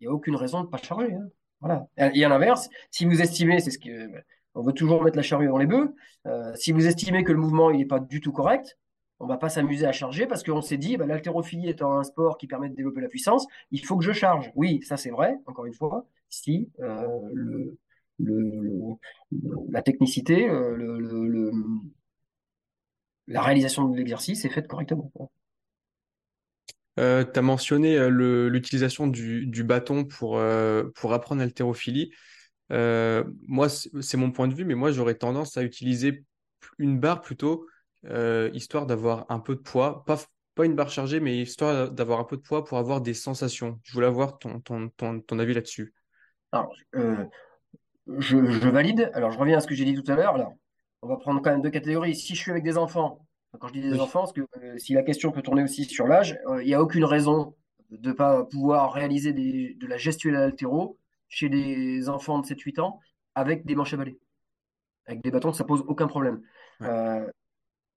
[0.00, 1.12] il n'y a aucune raison de ne pas charger.
[1.12, 1.28] Hein.
[1.62, 1.86] Voilà.
[1.96, 4.10] Et à l'inverse, si vous estimez, c'est ce que
[4.54, 5.94] on veut toujours mettre la charrue dans les bœufs.
[6.26, 8.78] Euh, si vous estimez que le mouvement il n'est pas du tout correct,
[9.18, 12.36] on va pas s'amuser à charger parce qu'on s'est dit, bah, l'haltérophilie étant un sport
[12.36, 14.50] qui permet de développer la puissance, il faut que je charge.
[14.56, 15.36] Oui, ça c'est vrai.
[15.46, 17.06] Encore une fois, si euh,
[19.70, 21.50] la technicité, euh,
[23.28, 25.10] la réalisation de l'exercice est faite correctement.
[26.98, 32.12] Euh, tu as mentionné euh, l'utilisation du, bâton pour, euh, pour apprendre l'haltérophilie.
[32.70, 36.24] moi, c'est mon point de vue, mais moi, j'aurais tendance à utiliser
[36.78, 37.66] une barre plutôt,
[38.52, 40.04] histoire d'avoir un peu de poids.
[40.04, 40.18] Pas,
[40.54, 43.80] pas une barre chargée, mais histoire d'avoir un peu de poids pour avoir des sensations.
[43.84, 45.94] Je voulais avoir ton, ton, ton, ton avis là-dessus.
[46.50, 46.74] Alors,
[48.06, 49.10] je, valide.
[49.14, 50.34] Alors, je reviens à ce que j'ai dit tout à l'heure.
[51.02, 52.14] On va prendre quand même deux catégories.
[52.14, 53.26] Si je suis avec des enfants,
[53.58, 56.06] quand je dis des enfants, parce que euh, si la question peut tourner aussi sur
[56.06, 57.54] l'âge, euh, il n'y a aucune raison
[57.90, 63.00] de ne pas pouvoir réaliser de la gestuelle altéro chez des enfants de 7-8 ans
[63.34, 64.18] avec des manches à balai.
[65.06, 66.40] Avec des bâtons, ça pose aucun problème.
[66.82, 67.26] Euh,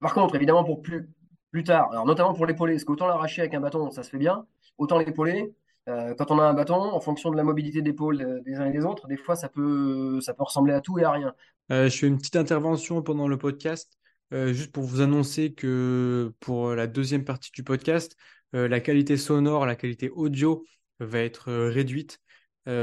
[0.01, 1.09] par contre, évidemment, pour plus,
[1.51, 1.89] plus tard.
[1.91, 4.45] Alors, notamment pour l'épauler, parce qu'autant l'arracher avec un bâton, ça se fait bien,
[4.77, 5.53] autant l'épauler,
[5.87, 8.65] euh, quand on a un bâton, en fonction de la mobilité d'épaule euh, des uns
[8.65, 11.33] et des autres, des fois, ça peut, ça peut ressembler à tout et à rien.
[11.71, 13.97] Euh, je fais une petite intervention pendant le podcast,
[14.31, 18.15] juste pour vous annoncer que pour la deuxième partie du podcast,
[18.53, 20.65] la qualité sonore, la qualité audio
[20.99, 22.19] va être réduite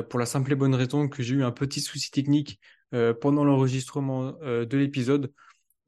[0.09, 2.61] pour la simple et bonne raison que j'ai eu un petit souci technique
[3.21, 5.33] pendant l'enregistrement de l'épisode.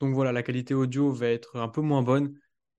[0.01, 2.35] Donc voilà, la qualité audio va être un peu moins bonne.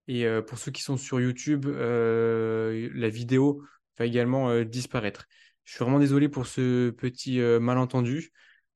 [0.07, 3.63] Et pour ceux qui sont sur YouTube, la vidéo
[3.97, 5.27] va également euh, disparaître.
[5.63, 8.31] Je suis vraiment désolé pour ce petit euh, malentendu.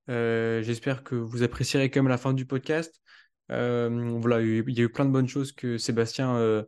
[0.09, 3.01] Euh, j'espère que vous apprécierez quand même la fin du podcast.
[3.49, 6.65] Voilà, il y a eu plein de bonnes choses que Sébastien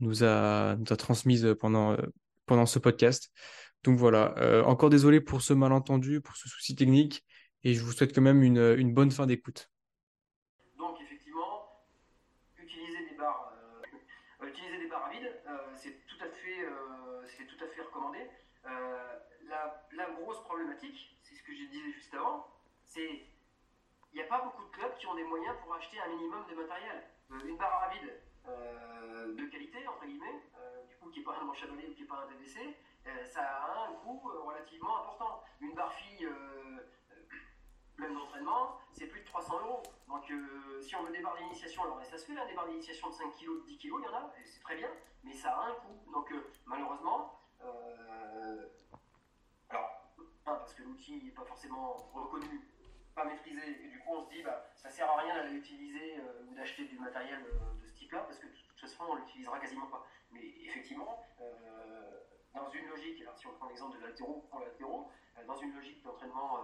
[0.00, 1.96] nous a, nous a transmises pendant,
[2.46, 3.30] pendant ce podcast.
[3.82, 4.34] Donc voilà,
[4.66, 7.24] encore désolé pour ce malentendu, pour ce souci technique,
[7.62, 9.70] et je vous souhaite quand même une, bonne fin d'écoute.
[10.78, 11.84] Donc effectivement,
[12.58, 13.52] utiliser des barres,
[14.42, 15.30] utiliser des barres à vide,
[15.76, 16.66] c'est tout à fait
[17.46, 18.18] tout à fait recommandé.
[18.66, 18.70] Euh,
[19.96, 22.46] la, grosse problématique, c'est ce que je disais juste avant,
[22.84, 23.26] c'est
[24.14, 26.44] il n'y a pas beaucoup de clubs qui ont des moyens pour acheter un minimum
[26.48, 27.02] de matériel.
[27.32, 30.40] Euh, une barre à vide euh, de qualité, entre guillemets,
[30.88, 32.76] du coup qui n'est pas un manche ou qui n'est pas un DVC,
[33.24, 35.42] ça a un coût relativement important.
[35.60, 36.28] Une barre fille
[37.98, 39.82] même d'entraînement, c'est plus de 300 euros.
[40.08, 40.32] Donc
[40.80, 43.14] si on veut des barres d'initiation, alors ça se fait, hein, des barres d'initiation de
[43.14, 44.90] 5 kg, de 10 kg, il y en a, c'est très bien,
[45.24, 46.12] mais ça a un coût.
[46.12, 46.32] Donc
[46.66, 48.68] malheureusement, euh,
[49.68, 49.90] alors,
[50.44, 52.60] parce que l'outil n'est pas forcément reconnu,
[53.14, 56.18] pas maîtrisé, et du coup on se dit, bah, ça sert à rien d'aller utiliser
[56.18, 59.14] euh, ou d'acheter du matériel euh, de ce type-là, parce que de toute façon on
[59.14, 60.06] l'utilisera quasiment pas.
[60.30, 61.22] Mais effectivement,
[62.54, 65.08] dans une logique, alors si on prend l'exemple de l'altéro pour l'altéro,
[65.46, 66.60] dans une logique d'entraînement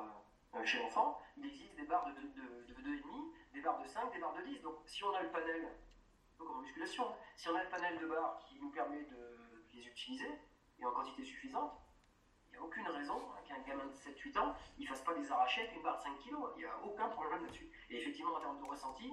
[0.65, 2.21] chez l'enfant, il existe des barres de,
[2.73, 3.03] 2,5,
[3.53, 4.61] des barres de 5, des barres de 10.
[4.63, 5.69] Donc si on a le panel,
[6.37, 7.05] comme en musculation,
[7.37, 10.31] si on a le panel de barres qui nous permet de les utiliser,
[10.81, 11.73] et en quantité suffisante,
[12.63, 15.99] aucune raison qu'un gamin de 7-8 ans ne fasse pas des arrachés avec une barre
[15.99, 16.37] de 5 kg.
[16.57, 17.71] Il n'y a aucun problème là-dessus.
[17.91, 19.11] Et effectivement, en termes de ressenti,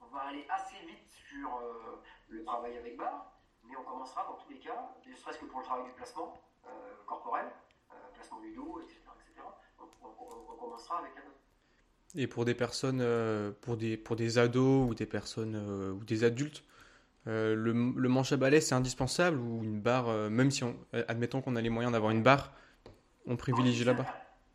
[0.00, 3.32] on va aller assez vite sur euh, le travail avec barre,
[3.64, 6.40] mais on commencera dans tous les cas, ne serait-ce que pour le travail du placement
[6.66, 6.70] euh,
[7.06, 7.46] corporel,
[7.90, 9.00] euh, placement du dos, etc.
[9.78, 11.22] on, commencera avec un
[12.14, 13.04] et pour des personnes,
[13.60, 15.56] pour des, pour des ados ou des personnes
[15.92, 16.64] ou des adultes,
[17.28, 21.04] euh, le, manche à balai, c'est indispensable ou une barre, euh, même si on, euh,
[21.08, 22.52] admettons qu'on a les moyens d'avoir une barre,
[23.26, 24.14] on privilégie la barre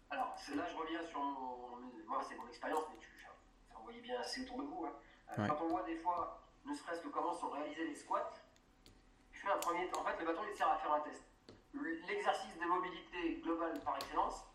[0.10, 1.78] Alors, là, je reviens sur mon.
[2.08, 4.88] Moi, c'est mon expérience, mais tu, ça envoyez bien assez autour de vous.
[4.88, 5.48] Hein.
[5.48, 8.34] Quand on voit des fois, ne serait-ce que comment sont réalisés les squats,
[9.32, 9.88] je fais un premier.
[9.96, 11.22] En fait, le bâton, il sert à faire un test.
[12.08, 14.46] L'exercice de mobilité globale par excellence,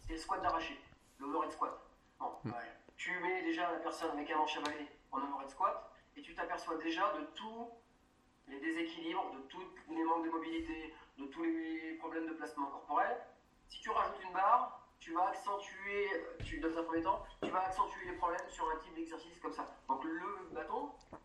[0.00, 0.80] c'est le squat d'arraché,
[1.20, 1.78] le overhead squat.
[2.18, 2.52] Bon, hmm.
[2.96, 6.34] Tu mets déjà la personne avec un manche à balai en overhead squat et tu
[6.34, 7.70] t'aperçois déjà de tous
[8.48, 13.16] les déséquilibres, de tous les manques de mobilité, de tous les problèmes de placement corporel.
[13.68, 16.08] Si tu rajoutes une barre, tu vas accentuer,
[16.44, 19.52] tu, dans un premier temps, tu vas accentuer les problèmes sur un type d'exercice comme
[19.52, 19.68] ça.
[19.88, 21.16] Donc le bâton, euh,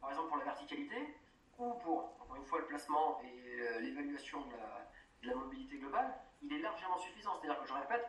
[0.00, 1.14] par exemple pour la verticalité,
[1.58, 4.90] ou pour, encore une fois, le placement et euh, l'évaluation de la,
[5.22, 7.38] de la, mobilité globale, il est largement suffisant.
[7.40, 8.06] C'est-à-dire que je répète,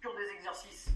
[0.00, 0.90] sur des exercices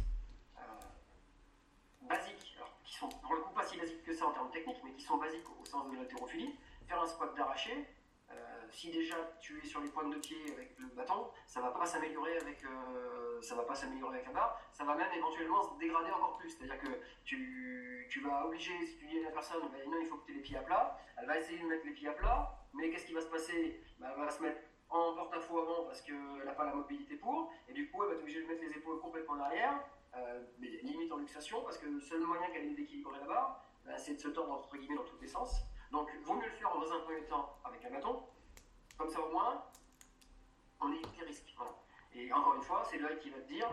[2.03, 4.93] basiques, qui sont pour le coup pas si basiques que ça en termes techniques, mais
[4.93, 6.55] qui sont basiques au sens de l'haltérophilie.
[6.87, 7.87] Faire un squat d'arraché,
[8.31, 8.35] euh,
[8.71, 11.87] si déjà tu es sur les pointes de pied avec le bâton, ça va pas
[11.87, 15.79] s'améliorer avec, euh, ça va pas s'améliorer avec la barre, ça va même éventuellement se
[15.79, 16.51] dégrader encore plus.
[16.51, 20.17] C'est-à-dire que tu, tu, vas obliger, si tu dis à la personne, bah, il faut
[20.17, 22.13] que tu aies les pieds à plat, elle va essayer de mettre les pieds à
[22.13, 23.83] plat, mais qu'est-ce qui va se passer?
[23.99, 27.53] Bah, Elle va se mettre en porte-à-faux avant parce qu'elle n'a pas la mobilité pour,
[27.69, 29.35] et du coup elle va être obligée de mettre les épaules complètement
[30.19, 33.65] euh, mais limite en luxation, parce que le seul moyen qu'elle ait d'équilibrer la barre,
[33.97, 35.63] c'est de se tordre entre guillemets dans tous les sens.
[35.91, 38.23] Donc, vaut mieux le faire dans un premier temps avec un bâton,
[38.99, 39.65] comme ça au moins,
[40.81, 41.55] on évite les risques.
[42.15, 43.69] Et encore une fois, c'est l'œil qui va te dire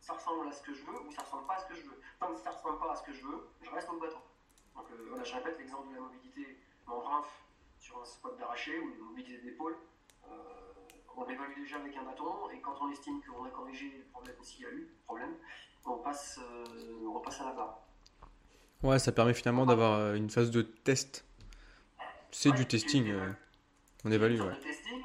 [0.00, 1.82] ça ressemble à ce que je veux ou ça ressemble pas à ce que je
[1.82, 2.00] veux.
[2.20, 4.20] Tant que ça ressemble pas à ce que je veux, je reste au bâton.
[4.76, 7.26] Donc euh, voilà, je répète l'exemple de la mobilité en rinf
[7.78, 9.76] sur un squat d'arraché ou une mobilité d'épaule.
[10.28, 10.32] Euh,
[11.16, 14.36] on l'évalue déjà avec un bâton et quand on estime qu'on a corrigé le problème
[14.42, 15.34] s'il y a eu problème,
[15.86, 17.80] on passe, euh, on repasse à la barre.
[18.82, 21.24] Ouais, ça permet finalement d'avoir euh, une phase de test.
[22.30, 23.10] C'est du testing.
[23.10, 23.32] Euh,
[24.04, 24.40] on évalue.
[24.40, 24.50] Ouais.
[24.50, 25.02] De testing,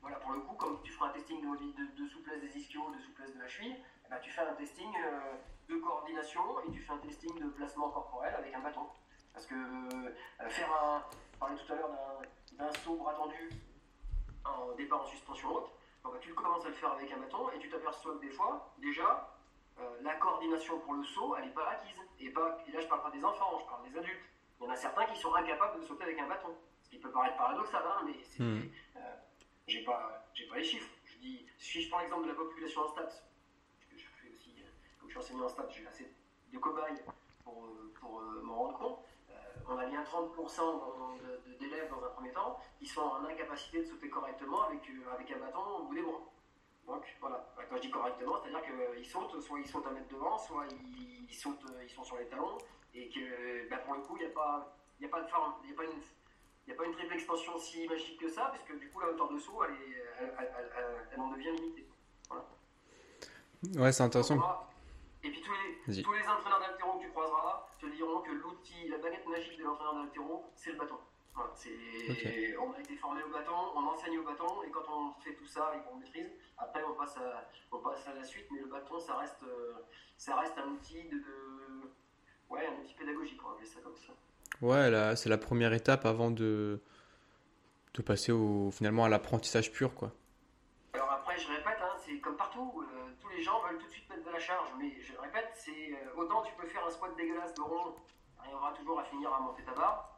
[0.00, 3.00] voilà, pour le coup, comme tu feras un testing de, de, souplesse des ischios, de
[3.00, 4.90] souplesse de la cheville, eh ben, tu fais un testing
[5.68, 8.86] de coordination et tu fais un testing de placement corporel avec un bâton.
[9.32, 9.54] Parce que
[10.48, 11.02] faire un.
[11.34, 11.90] On parlait tout à l'heure
[12.52, 13.50] d'un saut bras tendu
[14.44, 15.70] en départ en suspension haute,
[16.04, 18.74] ben, tu commences à le faire avec un bâton et tu t'aperçois que des fois,
[18.78, 19.33] déjà,
[19.80, 21.96] euh, la coordination pour le saut, elle n'est pas acquise.
[22.20, 24.24] Et, pas, là, je ne parle pas des enfants, je parle des adultes.
[24.60, 26.54] Il y en a certains qui sont incapables de sauter avec un bâton.
[26.82, 28.60] Ce qui peut paraître paradoxal, hein, mais c'est, euh,
[29.66, 30.90] j'ai pas, j'ai pas les chiffres.
[31.04, 33.22] Je dis, si je prends l'exemple de la population en stats,
[33.90, 34.68] que je fais aussi, euh,
[35.00, 36.14] comme je suis enseignant en stats, j'ai assez
[36.52, 37.02] de cobayes
[37.42, 37.66] pour,
[38.00, 38.98] pour m'en rendre compte.
[39.68, 44.08] on a bien 30% d'élèves dans un premier temps qui sont en incapacité de sauter
[44.08, 46.20] correctement avec, avec un bâton au bout des bras.
[46.86, 50.08] Donc voilà, bah, quand je dis correctement, c'est-à-dire qu'ils sautent, soit ils sautent un mètre
[50.08, 52.58] devant, soit ils, sautent, ils sont sur les talons,
[52.94, 55.68] et que bah, pour le coup, il n'y a, pas, a, pas de forme, il
[55.68, 58.74] n'y a, pas une, a pas une triple extension si magique que ça, parce que
[58.74, 60.34] du coup, la hauteur de saut, elle,
[61.12, 61.86] elle, en devient limitée.
[62.28, 62.44] Voilà.
[63.76, 64.68] Ouais, c'est intéressant.
[65.22, 65.52] et puis tous
[65.86, 69.58] les, tous les entraîneurs d'altéro que tu croiseras te diront que l'outil, la baguette magique
[69.58, 70.98] de l'entraîneur d'altéro, c'est le bâton.
[71.36, 75.46] On a été formé au bâton, on enseigne au bâton, et quand on fait tout
[75.46, 78.66] ça et qu'on maîtrise, après on passe, à, on passe à la suite, mais le
[78.66, 79.74] bâton, ça reste, euh,
[80.16, 81.90] ça reste un outil de,
[82.50, 84.12] ouais, un outil pédagogique, on va appeler ça comme ça.
[84.60, 86.80] Ouais, c'est la première étape avant de,
[87.94, 90.12] de passer au, finalement à l'apprentissage pur, quoi.
[90.94, 93.90] Alors après, je répète, hein, c'est comme partout, euh, tous les gens veulent tout de
[93.92, 96.90] suite mettre de la charge, mais je répète, c'est euh, autant tu peux faire un
[96.90, 97.96] squat dégueulasse de rond,
[98.46, 100.13] il aura toujours à finir à monter ta barre,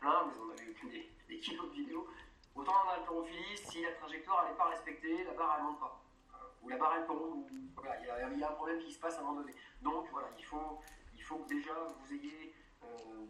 [0.00, 2.06] plein, vous en avez eu des, des kilos de vidéos.
[2.54, 6.02] Autant en haltérophilie, si la trajectoire n'est pas respectée, la barre elle monte pas.
[6.32, 9.16] Euh, ou la barre elle tombe, voilà, il y, a un problème qui se passe
[9.16, 9.54] à un moment donné.
[9.82, 10.80] Donc voilà, il faut,
[11.14, 13.26] il faut que déjà vous ayez euh,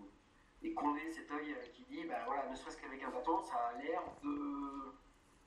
[0.62, 3.42] et qu'on ait cet œil euh, qui dit, ben voilà, ne serait-ce qu'avec un bâton,
[3.42, 4.94] ça a l'air de,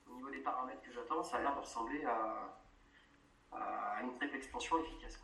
[0.08, 2.56] au niveau des paramètres que j'attends, ça a l'air de ressembler à,
[3.52, 5.18] à une triple expansion efficace.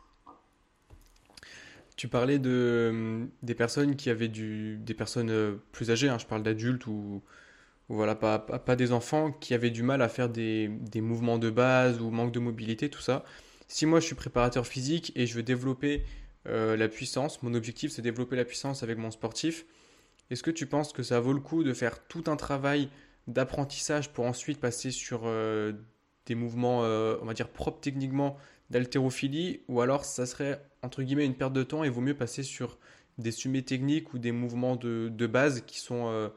[1.99, 6.25] Tu parlais de, des personnes qui avaient du, des personnes euh, plus âgées, hein, je
[6.25, 7.21] parle d'adultes ou,
[7.89, 11.49] voilà, pas, pas, des enfants qui avaient du mal à faire des, des, mouvements de
[11.49, 13.25] base ou manque de mobilité, tout ça.
[13.67, 16.05] Si moi je suis préparateur physique et je veux développer
[16.47, 19.65] euh, la puissance, mon objectif c'est développer la puissance avec mon sportif,
[20.29, 22.87] est-ce que tu penses que ça vaut le coup de faire tout un travail
[23.27, 25.73] d'apprentissage pour ensuite passer sur euh,
[26.27, 28.37] des mouvements, on va dire, propres techniquement
[28.69, 32.43] d'haltérophilie ou alors ça serait entre guillemets une perte de temps et vaut mieux passer
[32.43, 32.77] sur
[33.17, 36.29] des sommets techniques ou des mouvements de, de base qui sont euh,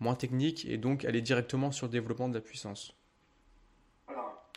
[0.00, 2.96] moins techniques et donc aller directement sur le développement de la puissance.
[4.08, 4.50] Alors,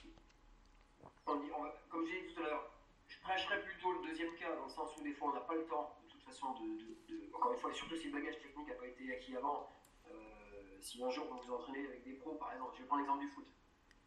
[1.26, 2.72] comme j'ai dit tout à l'heure,
[3.08, 5.56] je prêcherais plutôt le deuxième cas dans le sens où des fois on n'a pas
[5.56, 8.76] le temps de toute façon de, encore une fois, surtout si le bagage technique n'a
[8.76, 9.70] pas été acquis avant,
[10.10, 13.02] euh, si un jour vous vous entraînez avec des pros par exemple, je vais prendre
[13.02, 13.46] l'exemple du foot,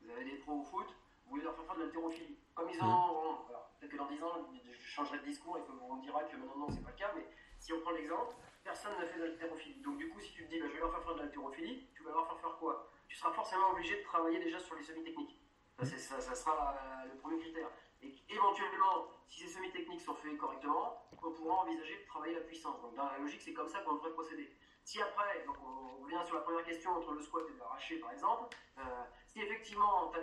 [0.03, 0.89] vous avez des pros au foot,
[1.31, 2.37] vous voulez leur faire faire de l'haltérophilie.
[2.55, 3.39] Comme ils ont.
[3.79, 6.59] Peut-être que dans 10 ans, je changerai de discours et qu'on me dira que maintenant,
[6.59, 7.25] non, c'est pas le cas, mais
[7.59, 9.81] si on prend l'exemple, personne n'a fait de l'haltérophilie.
[9.81, 11.87] Donc, du coup, si tu te dis, bah, je vais leur faire faire de l'haltérophilie,
[11.95, 12.91] tu vas leur faire faire quoi?
[13.09, 15.41] Tu seras forcément obligé de travailler déjà sur les semi-techniques.
[15.83, 16.77] Ça, ça, sera
[17.11, 17.71] le premier critère.
[18.03, 22.83] Et éventuellement, si ces semi-techniques sont faits correctement, on pourra envisager de travailler la puissance.
[22.83, 24.53] Donc, dans la logique, c'est comme ça qu'on devrait procéder.
[24.85, 28.13] Si après, donc on revient sur la première question entre le squat et l'arraché, par
[28.13, 28.83] exemple, euh,
[29.27, 30.23] si effectivement tu as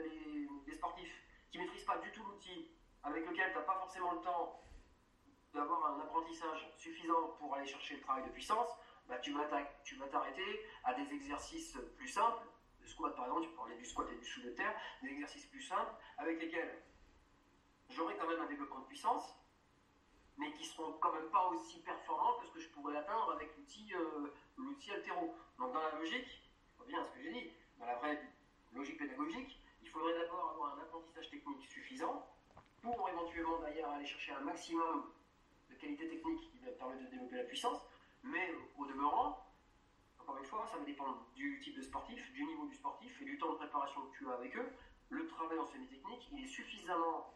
[0.00, 2.70] des, sportifs qui ne maîtrisent pas du tout l'outil,
[3.02, 4.62] avec lequel tu n'as pas forcément le temps
[5.54, 8.68] d'avoir un apprentissage suffisant pour aller chercher le travail de puissance,
[9.08, 9.46] bah, tu vas
[10.08, 12.46] t'arrêter à des exercices plus simples.
[12.80, 15.46] Le squat, par exemple, tu parlais du squat et du sous de terre, des exercices
[15.46, 16.82] plus simples avec lesquels
[17.90, 19.34] j'aurai quand même un développement de puissance,
[20.36, 23.56] mais qui seront quand même pas aussi performants que ce que je pourrais atteindre avec
[23.56, 24.28] l'outil euh,
[24.94, 25.34] altéro.
[25.58, 26.42] Donc dans la logique,
[26.78, 28.20] on revient à ce que j'ai dit, dans la vraie
[28.72, 32.26] logique pédagogique, il faudrait d'abord avoir un apprentissage technique suffisant
[32.82, 35.12] pour éventuellement d'ailleurs aller chercher un maximum
[35.70, 37.80] de qualité technique qui va permettre de développer la puissance,
[38.24, 39.46] mais au demeurant,
[40.18, 43.24] encore une fois, ça va dépendre du type de sportif, du niveau du sportif et
[43.24, 44.72] du temps de préparation que tu as avec eux.
[45.08, 47.32] Le travail en semi-technique, il est suffisamment,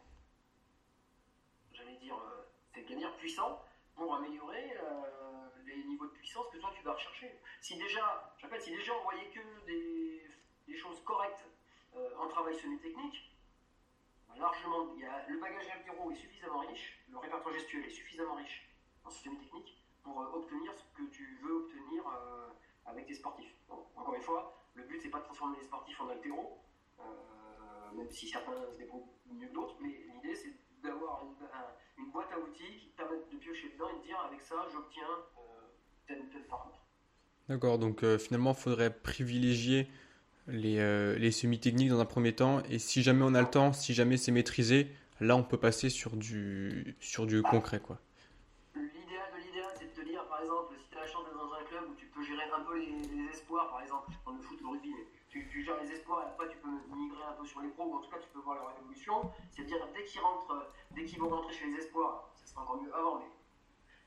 [1.71, 3.63] j'allais dire, euh, c'est dire puissant
[3.95, 7.39] pour améliorer euh, les niveaux de puissance que toi tu vas rechercher.
[7.61, 11.45] Si déjà, j'appelle, si déjà on voyait que des choses correctes
[11.97, 13.35] euh, en travail semi-technique,
[14.37, 18.35] largement, il y a, le bagage altéro est suffisamment riche, le répertoire gestuel est suffisamment
[18.35, 18.69] riche
[19.03, 22.47] en semi-technique pour euh, obtenir ce que tu veux obtenir euh,
[22.85, 23.53] avec tes sportifs.
[23.69, 26.59] encore une fois, le but c'est pas de transformer les sportifs en altéro,
[27.93, 29.03] même si certains se débrouillent
[29.33, 31.23] mieux que d'autres, mais l'idée c'est d'avoir
[31.97, 34.55] une, boîte à outils qui te permettent de piocher dedans et de dire avec ça
[34.71, 35.03] j'obtiens
[36.07, 36.79] tel ou tel paramètre.
[37.49, 39.89] D'accord, donc finalement il faudrait privilégier
[40.47, 42.61] les, euh, les semi-techniques dans un premier temps.
[42.69, 44.87] Et si jamais on a le temps, si jamais c'est maîtrisé,
[45.19, 47.79] là on peut passer sur du, sur du concret.
[47.79, 47.99] quoi.
[48.75, 51.37] L'idéal de l'idéal, c'est de te dire, par exemple, si tu as la chance d'être
[51.37, 54.41] dans un club où tu peux gérer un peu les, espoirs, par exemple, dans le
[54.41, 54.93] foot le rugby,
[55.29, 57.95] tu, gères les espoirs et après tu peux migrer un peu sur les pros, ou
[57.95, 59.31] en tout cas tu peux voir leur évolution.
[59.51, 60.71] C'est de dire, dès qu'ils rentrent,
[61.19, 63.29] vont rentrer chez les espoirs, ça sera encore mieux avant, mais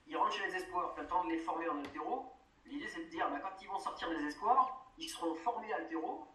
[0.09, 2.26] ils rentrent chez les espoirs, tu temps de les former en altéro.
[2.66, 6.26] L'idée, c'est de dire, bah, quand ils vont sortir des espoirs, ils seront formés altéro,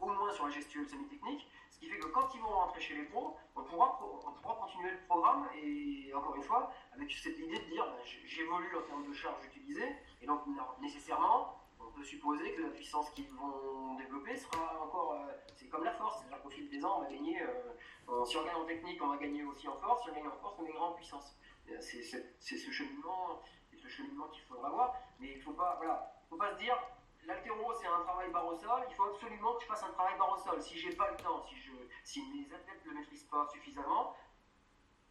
[0.00, 2.94] au moins sur la gestuelle semi-technique, ce qui fait que quand ils vont rentrer chez
[2.94, 7.38] les pros, on pourra, on pourra continuer le programme et encore une fois, avec cette
[7.38, 10.42] idée de dire, bah, j'évolue en termes de charge utilisée, et donc
[10.80, 15.12] nécessairement, on peut supposer que la puissance qu'ils vont développer sera encore.
[15.12, 17.42] Euh, c'est comme la force, c'est-à-dire qu'au fil des ans, on va gagner.
[17.42, 20.02] Euh, si on gagne en technique, on va gagner aussi en force.
[20.04, 21.36] Si on gagne en force, on gagnera en puissance.
[21.80, 23.40] C'est ce cheminement,
[23.88, 24.94] cheminement qu'il faudra avoir.
[25.20, 26.76] Mais il ne faut pas, voilà, faut pas se dire
[27.24, 30.18] l'altéro c'est un travail barre au sol, il faut absolument que je fasse un travail
[30.18, 30.60] barre au sol.
[30.62, 31.72] Si j'ai pas le temps, si, je,
[32.04, 34.16] si mes athlètes ne le maîtrisent pas suffisamment,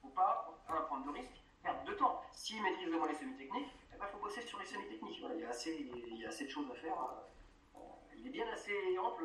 [0.03, 2.22] il ne faut pas prendre de risque, perdre de temps.
[2.32, 5.22] S'ils maîtrisent vraiment les semi-techniques, il eh ben, faut bosser sur les semi-techniques.
[5.36, 6.97] il, y a assez, il y a assez de choses à faire.
[7.76, 7.80] Euh,
[8.18, 9.24] il est bien assez ample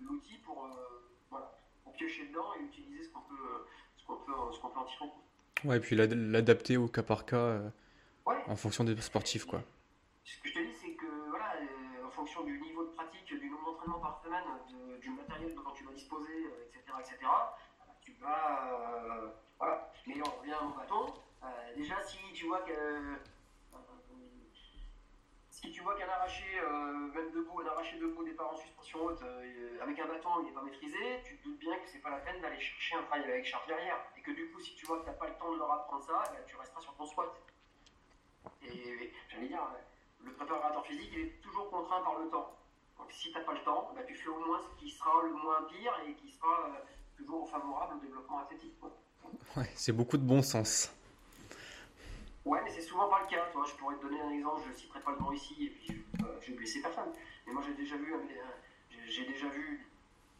[0.00, 1.52] l'outil pour, euh, voilà,
[1.84, 4.84] pour piocher dedans et utiliser ce qu'on peut, ce qu'on peut, ce qu'on peut en
[4.84, 5.10] tirer.
[5.64, 7.70] Ouais, et puis l'adapter au cas par cas euh,
[8.46, 9.44] en fonction des sportifs.
[9.44, 9.62] Quoi.
[10.24, 10.74] Ce que je te dis,
[12.44, 14.44] du niveau de pratique, du nombre d'entraînements par semaine,
[15.00, 17.16] du matériel dont tu vas disposer, etc., euh, etc.,
[18.00, 19.32] tu vas.
[19.58, 19.92] voilà.
[20.06, 21.14] Mais on revient au bâton.
[21.76, 23.18] déjà, si tu vois que
[25.60, 29.20] si tu vois qu'un arraché, euh, même debout, un arraché debout départ en suspension haute,
[29.22, 32.10] euh, avec un bâton, il n'est pas maîtrisé, tu te doutes bien que c'est pas
[32.10, 33.98] la peine d'aller chercher un travail avec charge derrière.
[34.16, 35.72] Et que du coup, si tu vois que tu n'as pas le temps de leur
[35.72, 37.34] apprendre ça, eh ben, tu resteras sur ton squat.
[38.62, 39.68] Et, j'allais dire,
[40.24, 42.56] le préparateur physique, il est toujours contraint par le temps.
[42.98, 45.22] Donc si tu n'as pas le temps, ben, tu fais au moins ce qui sera
[45.22, 46.72] le moins pire et qui sera euh,
[47.16, 48.74] toujours favorable au développement athlétique.
[49.56, 50.92] Ouais, c'est beaucoup de bon sens.
[52.44, 53.44] Ouais, mais c'est souvent pas le cas.
[53.52, 55.70] Toi, je pourrais te donner un exemple, je ne citerai pas le nom ici, et
[55.70, 57.12] puis euh, je vais blesser personne.
[57.46, 58.18] Mais moi, j'ai déjà vu, euh,
[59.06, 59.86] j'ai déjà vu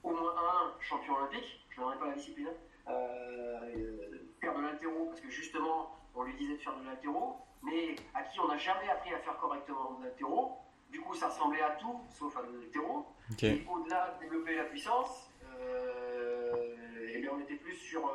[0.02, 2.48] au moins un champion olympique, je ne donnerai pas la discipline,
[2.88, 7.96] euh, faire de l'altéro, parce que justement, on lui disait de faire de l'altéro, mais
[8.14, 10.58] à qui on n'a jamais appris à faire correctement de l'altéro.
[10.90, 13.06] Du coup, ça ressemblait à tout, sauf à de l'altéro.
[13.42, 18.10] Et au-delà de développer la puissance, et eh bien, on était plus sur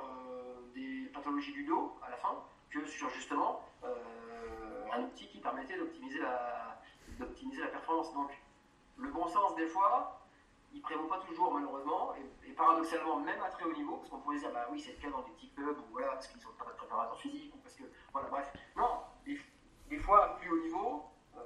[0.73, 5.77] des pathologies du dos à la fin que sur justement euh, un outil qui permettait
[5.77, 6.81] d'optimiser la,
[7.19, 8.13] d'optimiser la performance.
[8.13, 8.31] Donc
[8.97, 10.25] le bon sens des fois,
[10.73, 14.37] il prévaut pas toujours malheureusement, et, paradoxalement même à très haut niveau, parce qu'on pourrait
[14.37, 16.51] dire bah oui c'est le cas dans des petits clubs ou voilà parce qu'ils sont
[16.51, 18.53] pas de préparateurs physiques ou parce que voilà bref.
[18.75, 19.01] Non,
[19.93, 21.03] des, fois à plus haut niveau,
[21.37, 21.39] euh,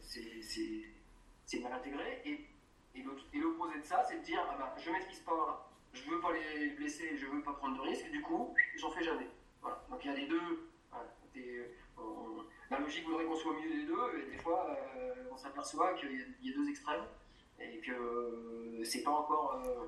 [0.00, 2.46] c'est mal intégré et,
[2.94, 6.32] et l'opposé de ça c'est de dire ah bah, je maîtrise pas, je veux pas
[6.32, 9.28] les blesser, je veux pas prendre de risques, du coup j'en fais jamais.
[9.62, 10.68] Donc il y a les deux.
[12.70, 14.66] la logique voudrait qu'on soit au milieu des deux, et des fois
[14.96, 16.10] euh, on s'aperçoit qu'il
[16.42, 17.04] y, a deux extrêmes
[17.60, 19.62] et que c'est pas encore.
[19.64, 19.86] Euh,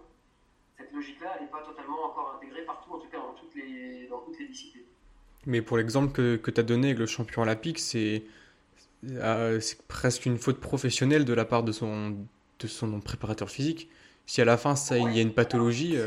[0.76, 4.08] cette logique-là, elle n'est pas totalement encore intégrée partout, en tout cas dans toutes les,
[4.08, 4.86] dans toutes les disciplines.
[5.46, 8.24] Mais pour l'exemple que, que tu as donné avec le champion olympique, c'est
[9.10, 12.16] euh, presque une faute professionnelle de la part de son,
[12.58, 13.90] de son préparateur physique.
[14.26, 15.98] Si à la fin, ça, il y a une pathologie.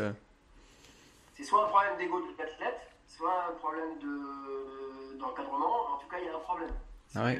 [1.36, 4.00] C'est soit un problème d'ego de l'athlète, soit un problème
[5.20, 6.74] d'encadrement, en tout cas il y a un problème.
[7.16, 7.32] Ah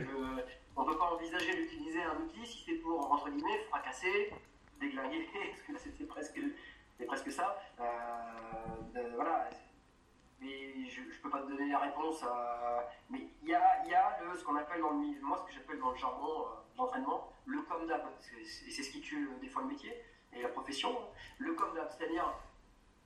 [0.76, 4.32] on ne peut pas envisager d'utiliser un outil si c'est pour, entre guillemets, fracasser,
[4.80, 6.40] déglinguer, parce que là c'était presque,
[7.08, 7.60] presque ça.
[7.82, 9.50] Euh, voilà.
[10.40, 12.24] Mais je ne peux pas te donner la réponse.
[13.10, 15.54] Mais il y a, y a le, ce qu'on appelle dans le moi ce que
[15.54, 18.04] j'appelle dans le jargon euh, d'entraînement, le com d'ab.
[18.40, 19.94] Et c'est ce qui tue des fois le métier
[20.34, 20.96] et la profession.
[21.40, 22.34] Le com d'ab, c'est-à-dire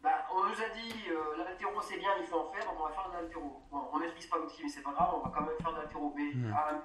[0.01, 2.86] bah, on nous a dit euh, l'altéro c'est bien, il faut en faire, donc on
[2.86, 3.61] va faire de l'altéro.
[3.71, 5.77] Bon, on maîtrise pas l'outil, mais c'est pas grave, on va quand même faire de
[5.77, 6.11] l'altéro.
[6.15, 6.53] Mais hmm.
[6.53, 6.84] à un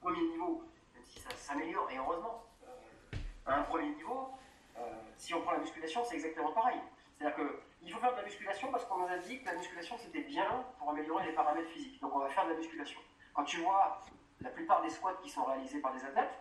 [0.00, 0.62] premier niveau,
[0.94, 3.16] même si ça s'améliore, et heureusement, euh,
[3.46, 4.30] à un premier niveau,
[4.76, 4.80] euh,
[5.16, 6.78] si on prend la musculation, c'est exactement pareil.
[7.18, 7.36] C'est-à-dire
[7.84, 10.22] qu'il faut faire de la musculation parce qu'on nous a dit que la musculation c'était
[10.22, 12.00] bien pour améliorer les paramètres physiques.
[12.00, 13.00] Donc on va faire de la musculation.
[13.34, 14.02] Quand tu vois
[14.40, 16.38] la plupart des squats qui sont réalisés par des athlètes,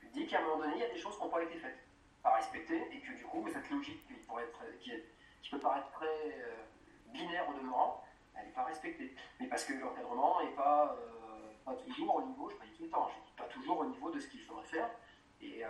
[0.00, 1.42] tu te dis qu'à un moment donné, il y a des choses qui n'ont pas
[1.42, 1.78] été faites
[2.24, 4.14] à respecter et que du coup, cette logique qui,
[5.50, 6.64] peut paraître très euh,
[7.06, 8.04] binaire au demeurant,
[8.36, 9.14] elle n'est pas respectée.
[9.40, 12.86] Mais parce que l'encadrement n'est pas, euh, pas toujours au niveau, je ne pas dis
[13.36, 14.90] pas toujours au niveau de ce qu'il faudrait faire.
[15.40, 15.68] Et euh,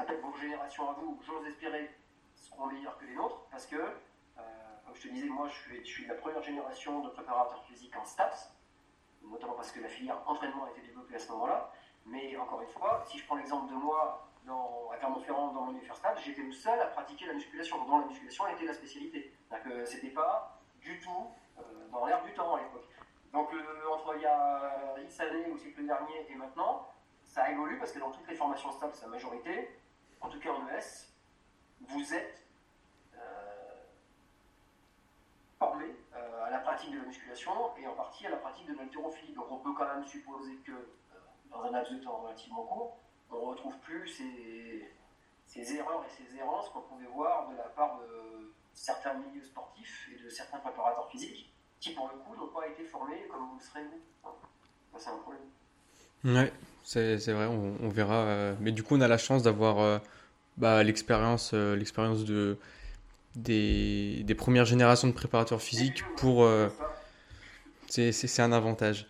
[0.00, 1.90] peut-être vos générations à vous, j'ose espérer,
[2.34, 4.40] seront meilleures que les nôtres parce que, euh,
[4.84, 8.54] comme je te disais, moi je suis, la première génération de préparateurs physiques en STAPS,
[9.22, 11.72] notamment parce que la filière entraînement a été développée à ce moment-là.
[12.06, 14.28] Mais encore une fois, si je prends l'exemple de moi
[14.92, 18.46] à Clermont-Ferrand, dans mon université, j'étais le seul à pratiquer la musculation, dont la musculation
[18.48, 19.32] était la spécialité.
[19.50, 21.62] Ce c'était pas du tout euh,
[21.92, 22.88] dans l'air du temps à l'époque.
[23.32, 23.48] Donc
[23.90, 26.88] entre il y a X années au siècle dernier et maintenant,
[27.24, 29.70] ça évolue parce que dans toutes les formations c'est la majorité,
[30.22, 31.08] en tout cas en ES,
[31.80, 32.46] vous êtes
[33.16, 33.18] euh,
[35.58, 39.34] formé euh, pratique de la musculation et en partie à la pratique de l'haltérophilie.
[39.34, 40.72] Donc on peut quand même supposer que
[41.50, 42.96] dans un laps de temps relativement court,
[43.30, 47.98] on ne retrouve plus ces, erreurs et ces errances qu'on pouvait voir de la part
[47.98, 52.68] de certains milieux sportifs et de certains préparateurs physiques qui, pour le coup, n'ont pas
[52.68, 54.00] été formés comme vous le serez vous.
[54.92, 55.50] Ça, c'est un problème.
[56.24, 56.52] Ouais,
[56.84, 58.24] c'est, vrai, on, verra.
[58.24, 59.98] Euh, mais du coup, on a la chance d'avoir euh,
[60.56, 62.58] bah, l'expérience, euh, l'expérience de,
[63.36, 66.48] des, des, premières générations de préparateurs physiques pour.
[67.88, 69.06] c'est, un avantage.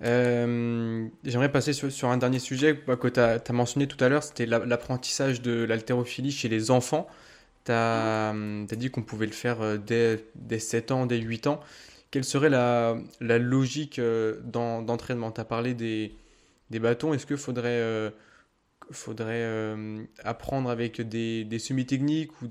[0.00, 4.46] J'aimerais passer sur, un dernier sujet bah, que tu as, mentionné tout à l'heure, c'était
[4.46, 7.08] l'apprentissage de l'haltérophilie chez les enfants.
[7.64, 8.32] Tu as,
[8.72, 11.60] dit qu'on pouvait le faire dès, dès, 7 ans, dès 8 ans.
[12.12, 14.00] Quelle serait la, la logique
[14.44, 15.32] d'entraînement?
[15.32, 16.14] Tu as parlé des,
[16.70, 17.12] des bâtons.
[17.14, 18.12] Est-ce qu'il faudrait,
[18.90, 19.76] faudrait
[20.24, 22.46] apprendre avec des, semi-techniques ou,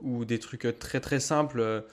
[0.00, 1.84] ou, des trucs très très simples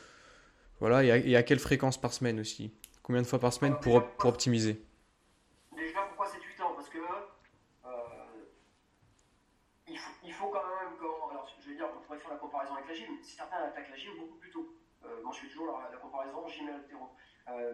[0.79, 2.71] voilà, et à, quelle fréquence par semaine aussi?
[3.01, 4.81] Combien de fois par semaine pour, pour optimiser?
[12.87, 13.17] La gym.
[13.21, 14.73] Certains attaquent la gym beaucoup plus tôt.
[15.03, 17.51] Euh, moi, je fais toujours la, comparaison gym et.
[17.51, 17.73] Euh,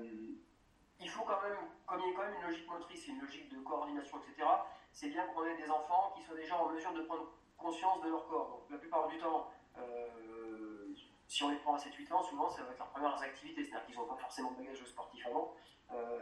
[1.00, 3.50] il faut quand même, comme il y a quand même une logique motrice une logique
[3.50, 4.48] de coordination, etc.,
[4.92, 8.10] c'est bien qu'on ait des enfants qui soient déjà en mesure de prendre conscience de
[8.10, 8.62] leur corps.
[8.70, 10.94] La plupart du temps, euh,
[11.28, 13.86] si on les prend à 7-8 ans, souvent, ça va être leurs premières activités, c'est-à-dire
[13.88, 15.56] qu'ils n'ont pas forcément de bagage sportif avant.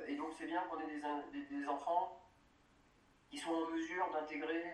[0.08, 1.02] et donc, c'est bien qu'on ait
[1.32, 2.18] des, enfants
[3.30, 4.74] qui sont en mesure d'intégrer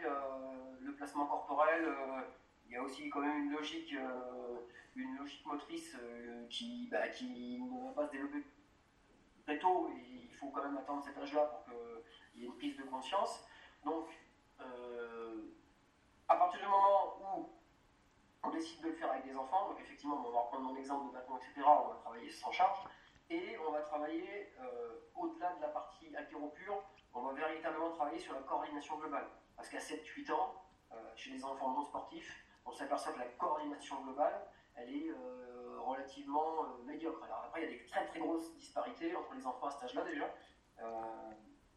[0.81, 1.85] le placement corporel,
[2.69, 4.57] il y a aussi quand même une logique, euh,
[4.95, 8.43] une logique motrice euh, qui, bah, qui ne va pas se développer
[9.47, 12.75] très tôt il faut quand même attendre cet âge-là pour qu'il y ait une prise
[12.77, 13.47] de conscience.
[13.85, 14.07] Donc,
[14.59, 15.41] euh,
[16.27, 17.49] à partir du moment où
[18.43, 21.07] on décide de le faire avec des enfants, donc effectivement, on va reprendre mon exemple
[21.07, 22.77] de bâton, etc., on va travailler sans charge,
[23.29, 24.53] et on va travailler
[25.15, 26.83] au-delà de la partie altéro pure,
[27.13, 29.27] on va véritablement travailler sur la coordination globale.
[29.55, 30.61] Parce qu'à 7-8 ans,
[31.15, 34.45] chez les enfants non sportifs, on s'aperçoit que la coordination globale,
[34.75, 35.56] elle est euh,
[35.87, 37.23] relativement euh, médiocre.
[37.23, 39.83] Alors après, il y a des très très grosses disparités entre les enfants à cet
[39.83, 40.33] âge-là déjà.
[40.81, 41.31] Euh,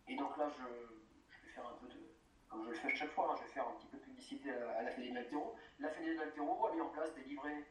[0.09, 2.01] et donc là, je, vais faire un peu de,
[2.49, 4.51] comme je le fais chaque fois, hein, je vais faire un petit peu de publicité
[4.51, 5.55] à, la Fédé de l'Altéro.
[5.79, 7.65] La Fédé de l'Altéro a mis en place des livrets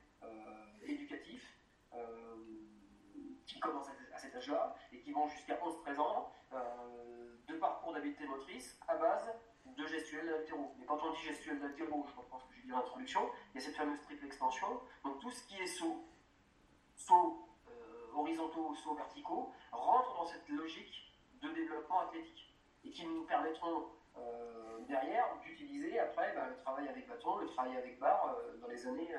[0.84, 1.56] éducatifs
[3.46, 6.32] qui commencent à, cet âge-là et qui vont jusqu'à 11-13 ans
[7.48, 9.26] de parcours d'habileté motrice à base
[9.78, 10.74] de gestuelle d'altéro.
[10.78, 13.66] Mais quand on dit gestuelle d'altéro, je pense que j'ai dit l'introduction, il y a
[13.66, 14.82] cette fameuse triple extension.
[15.04, 16.06] Donc tout ce qui est saut,
[17.00, 23.24] saut euh, horizontaux, saut verticaux, rentre dans cette logique de développement athlétique et qui nous
[23.24, 23.88] permettront
[24.18, 28.68] euh, derrière d'utiliser après bah, le travail avec bâton, le travail avec barre euh, dans,
[28.68, 29.10] les années,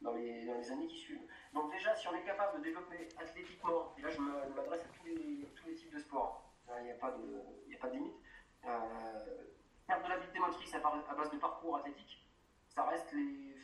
[0.00, 1.26] dans, les, dans les années qui suivent.
[1.54, 5.06] Donc déjà, si on est capable de développer athlétiquement, et là je m'adresse à tous
[5.06, 8.16] les, tous les types de sports, hein, il n'y a, a pas de limite,
[8.62, 12.26] faire de l'habileté motrice à, base de parcours athlétique,
[12.68, 13.56] ça reste, les,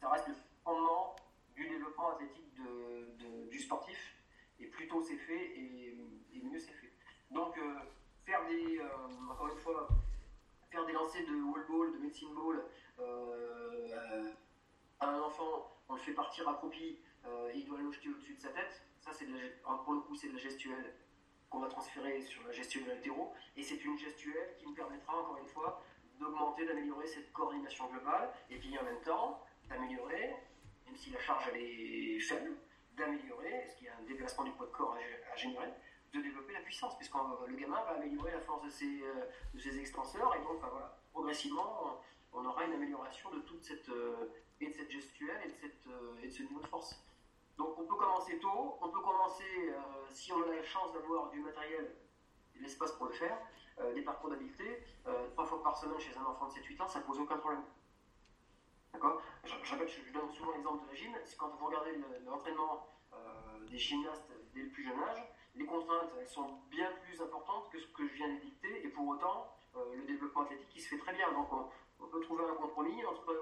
[0.00, 0.34] ça reste le
[2.56, 4.16] de, du sportif.
[4.60, 5.96] Et plus tôt c'est fait, et,
[6.42, 6.92] mieux c'est fait.
[7.30, 7.78] Donc, euh,
[8.24, 9.88] faire des, euh, encore une fois,
[10.70, 12.64] faire des lancers de wall ball, de medicine ball
[12.98, 14.32] euh,
[15.00, 16.98] à un enfant, on le fait partir accroupi,
[17.52, 18.82] et il doit le jeter au-dessus de sa tête.
[19.00, 19.26] Ça, c'est
[19.84, 20.94] pour le coup, c'est de la gestuelle
[21.48, 23.32] qu'on va transférer sur la gestuelle altéro.
[23.56, 25.84] Et c'est une gestuelle qui nous permettra, encore une fois,
[26.18, 28.32] d'augmenter, d'améliorer cette coordination globale.
[28.50, 30.34] Et puis en même temps, d'améliorer,
[30.96, 32.52] si la charge est faible,
[32.96, 35.72] d'améliorer, ce qu'il y a un déplacement du poids de corps à, générer,
[36.12, 39.24] de développer la puissance, puisque le gamin va améliorer la force de ses, euh,
[39.54, 40.34] de ses extenseurs.
[40.36, 42.00] Et donc, voilà, progressivement,
[42.32, 44.30] on aura une amélioration de toute cette, euh,
[44.60, 47.02] et de cette gestuelle et de, cette, euh, et de ce niveau de force.
[47.58, 49.80] Donc on peut commencer tôt, on peut commencer, euh,
[50.10, 51.94] si on a la chance d'avoir du matériel
[52.56, 53.38] et l'espace pour le faire,
[53.80, 56.88] euh, des parcours d'habileté, euh, trois fois par semaine chez un enfant de 7-8 ans,
[56.88, 57.62] ça ne pose aucun problème.
[58.92, 61.90] D'accord je, donne souvent l'exemple de la gym, c'est quand vous regardez
[62.24, 62.86] l'entraînement
[63.68, 65.22] des gymnastes dès le plus jeune âge,
[65.54, 69.08] les contraintes sont bien plus importantes que ce que je viens de dicter, et pour
[69.08, 69.56] autant,
[69.94, 71.32] le développement athlétique il se fait très bien.
[71.32, 73.34] Donc on, peut trouver un compromis entre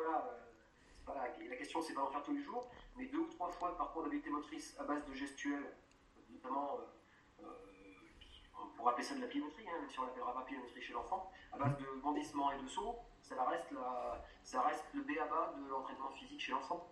[1.51, 3.77] la question c'est pas d'en faire tous les jours, mais deux ou trois fois de
[3.77, 5.75] parcours d'habileté motrice à base de gestuelle,
[6.31, 10.33] notamment, euh, euh, on pourrait appeler ça de la piloterie, hein, même si on l'appellera
[10.33, 12.99] pas piloterie chez l'enfant, à base de bondissement et de saut,
[13.35, 16.87] ça reste, la, ça reste le B à bas de l'entraînement physique chez l'enfant.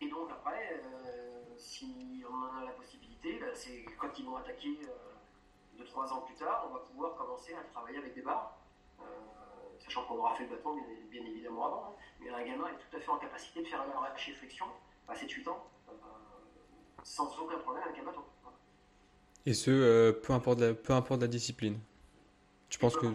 [0.00, 4.36] Et donc après, euh, si on en a la possibilité, bah, c'est quand ils vont
[4.36, 4.78] attaquer
[5.78, 8.56] deux, trois ans plus tard, on va pouvoir commencer à travailler avec des barres
[9.86, 10.76] sachant qu'on aura fait le bâton
[11.10, 12.02] bien, évidemment avant, hein.
[12.20, 14.66] mais un gamin est tout à fait en capacité de faire un arraché flexion
[15.08, 15.92] à 7-8 ans, euh,
[17.02, 18.24] sans aucun problème avec un bateau.
[19.44, 21.78] Et ce, peu, importe la, peu importe la discipline.
[22.68, 23.06] Je pense que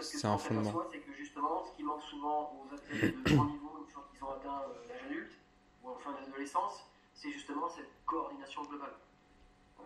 [0.00, 4.08] c'est un fondement que justement, ce qui manque aux athlètes de grand niveau, une fois
[4.10, 5.38] qu'ils ont atteint l'âge adulte,
[5.82, 8.94] ou en fin d'adolescence, c'est justement cette coordination globale.
[9.80, 9.82] Euh,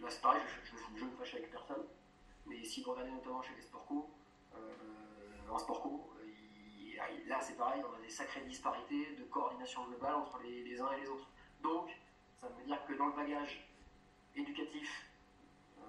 [0.00, 1.84] là, c'est pareil, je, je, me fâche avec personne,
[2.46, 3.86] mais si vous regardez notamment chez les sport
[4.54, 6.14] euh, en sport co,
[7.26, 11.00] là c'est pareil, on a des sacrées disparités de coordination globale entre les, uns et
[11.00, 11.28] les autres.
[11.62, 11.90] Donc,
[12.40, 13.66] ça veut dire que dans le bagage
[14.36, 15.10] éducatif
[15.78, 15.82] euh,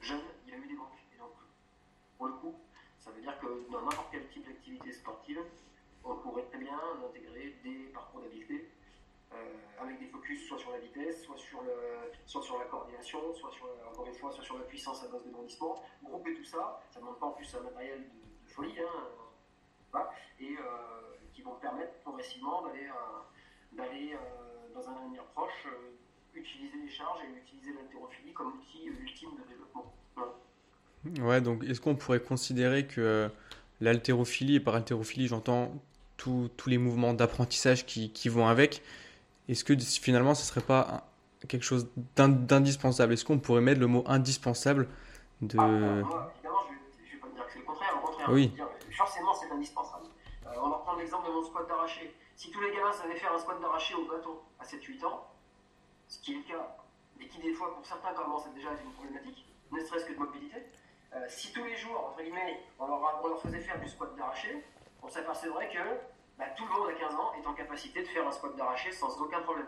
[0.00, 0.98] jeune, il y a eu des manques.
[1.14, 1.32] Et donc,
[2.16, 2.54] pour le coup,
[3.00, 5.40] ça veut dire que dans n'importe quel type d'activité sportive,
[6.04, 8.70] on pourrait très bien intégrer des parcours d'habileté
[9.32, 9.36] euh,
[9.80, 11.72] avec des focus soit sur la vitesse, soit sur, le,
[12.26, 15.24] soit sur la coordination, soit sur, encore une fois, soit sur la puissance à base
[15.24, 15.82] de bondissement.
[16.02, 20.06] Grouper tout ça, ça ne demande pas en plus un matériel de, folie, hein,
[20.40, 20.62] et euh,
[21.32, 22.88] qui vont permettre progressivement d'aller
[23.72, 24.16] d'aller
[24.74, 29.30] dans un avenir proche, euh, utiliser les charges et utiliser l'haltérophilie comme outil euh, ultime
[29.36, 29.92] de développement.
[31.20, 33.28] Ouais, donc est-ce qu'on pourrait considérer que euh,
[33.80, 35.72] l'haltérophilie, et par haltérophilie j'entends
[36.16, 38.82] tous les mouvements d'apprentissage qui, qui, vont avec,
[39.48, 41.08] est-ce que finalement ce ne serait pas
[41.48, 43.14] quelque chose d'indispensable?
[43.14, 44.86] Est-ce qu'on pourrait mettre le mot indispensable
[45.40, 45.56] de...
[45.58, 48.48] Ah, moi, évidemment, je ne vais, pas dire que c'est le contraire, au contraire, oui.
[48.48, 50.04] dire, forcément c'est indispensable.
[50.44, 52.14] on va reprendre l'exemple de mon squat d'arraché.
[52.36, 55.26] Si tous les gamins savaient faire un squat d'arraché au bâton à 7-8 ans,
[56.06, 56.76] ce qui est le cas,
[57.18, 60.12] mais qui des fois pour certains commence à déjà être une problématique, ne serait-ce que
[60.12, 60.66] de mobilité,
[61.14, 64.64] euh, si tous les jours, entre guillemets, on leur, faisait faire du squat d'arraché,
[65.02, 65.78] on s'apercevrait que
[66.38, 68.92] bah, tout le monde à 15 ans est en capacité de faire un squat d'arraché
[68.92, 69.66] sans aucun problème.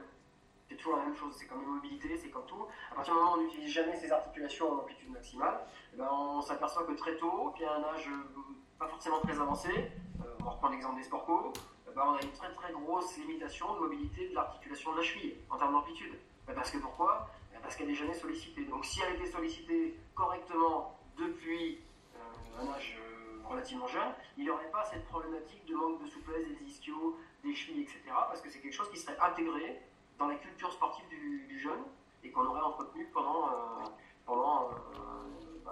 [0.68, 2.66] C'est toujours la même chose, c'est comme une mobilité, c'est comme tout.
[2.93, 5.61] À partir du moment où on n'utilise jamais ses articulations en amplitude maximale,
[5.93, 8.30] eh ben, on s'aperçoit que très tôt, puis à un âge euh,
[8.78, 11.53] pas forcément très avancé, euh, on va reprendre l'exemple des sport co,
[11.95, 15.36] bah, on a une très très grosse limitation de mobilité de l'articulation de la cheville
[15.51, 16.14] en termes d'amplitude.
[16.47, 17.28] Bah, parce que pourquoi?
[17.61, 18.64] Parce qu'elle n'est jamais sollicitée.
[18.64, 21.80] Donc si elle était sollicitée correctement depuis
[22.16, 26.06] euh, un âge euh, relativement jeune, il n'y aurait pas cette problématique de manque de
[26.06, 28.00] souplesse des ischios, des chevilles, etc.
[28.08, 29.80] Parce que c'est quelque chose qui serait intégré
[30.18, 31.84] dans la culture sportive du, jeune
[32.24, 33.84] et qu'on aurait entretenu pendant, euh,
[34.26, 34.70] pendant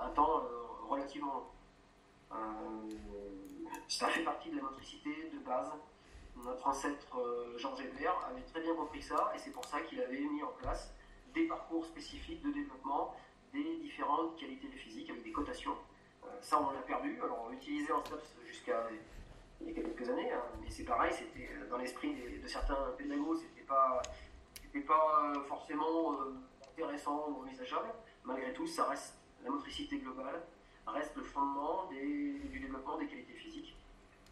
[0.00, 0.42] un temps
[0.88, 1.50] relativement
[3.88, 5.72] ça fait partie de la motricité de base
[6.36, 7.08] notre ancêtre
[7.56, 10.52] Georges Hébert avait très bien compris ça et c'est pour ça qu'il avait mis en
[10.60, 10.94] place
[11.34, 13.14] des parcours spécifiques de développement
[13.52, 15.76] des différentes qualités physiques avec des cotations.
[16.24, 17.18] Euh, ça, on l'a perdu.
[17.22, 18.88] Alors, on l'utilisait en STAPS jusqu'à
[19.60, 22.94] il y a quelques années, hein, mais c'est pareil, c'était euh, dans l'esprit de certains
[22.96, 24.00] pédagogues, c'était pas,
[24.86, 26.16] pas forcément
[26.66, 27.88] intéressant ou envisageable.
[28.24, 30.42] Malgré tout, ça reste la motricité globale,
[30.86, 33.76] reste le fondement du développement des qualités physiques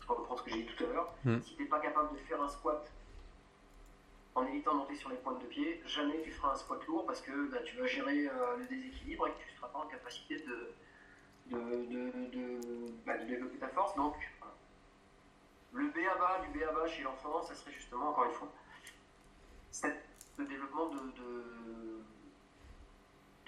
[0.07, 1.41] pour reprendre ce que j'ai dit tout à l'heure, hmm.
[1.41, 2.91] si tu n'es pas capable de faire un squat
[4.39, 7.07] en évitant de monter sur les pointes de pied, jamais tu feras un squat lourd
[7.07, 9.81] parce que bah, tu vas gérer euh, le déséquilibre et que tu ne seras pas
[9.81, 10.75] en capacité de,
[11.51, 13.97] de, bah, développer ta force.
[13.97, 14.15] Donc,
[15.73, 18.49] le BABA du BABA chez l'enfant, ça serait justement, encore une fois,
[20.39, 21.03] le développement de,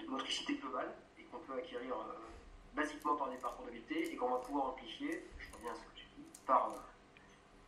[0.07, 2.19] motricité globale et qu'on peut acquérir euh,
[2.75, 6.45] basiquement par des parcours d'habileté et qu'on va pouvoir amplifier, je reviens à ce que
[6.45, 6.69] par,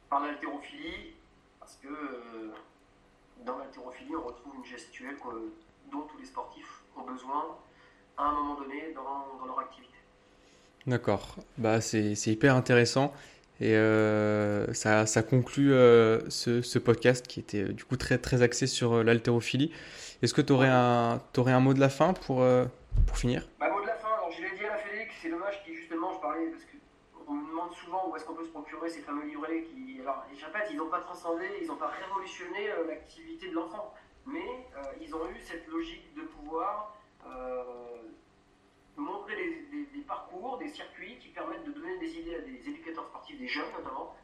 [0.10, 1.16] par l'haltérophilie,
[1.58, 2.52] parce que euh,
[3.46, 5.16] dans l'haltérophilie, on retrouve une gestuelle
[5.92, 7.58] dont tous les sportifs ont besoin
[8.18, 9.94] à un moment donné dans, leur activité.
[10.86, 13.14] D'accord, bah, c'est hyper intéressant.
[13.62, 18.42] Et euh, ça, ça, conclut euh, ce, ce, podcast qui était du coup très, très
[18.42, 19.72] axé sur l'haltérophilie.
[20.22, 22.46] Est-ce que tu aurais, un, aurais un mot de la fin pour,
[23.08, 23.48] pour finir?
[23.60, 26.14] Bah, de la fin, alors je l'ai dit à la Félix, c'est dommage qui justement,
[26.14, 26.78] je parlais parce que
[27.28, 30.46] on me demande où est-ce qu'on peut se procurer ces fameux livrets qui, alors je
[30.46, 33.94] répète, ils n'ont pas transcendé, ils n'ont pas révolutionné euh, l'activité de l'enfant,
[34.26, 37.64] mais euh, ils ont eu cette logique de pouvoir euh,
[38.98, 39.36] montrer
[39.72, 43.48] des, parcours, des circuits qui permettent de donner des idées à des éducateurs sportifs, des
[43.48, 44.16] jeunes notamment,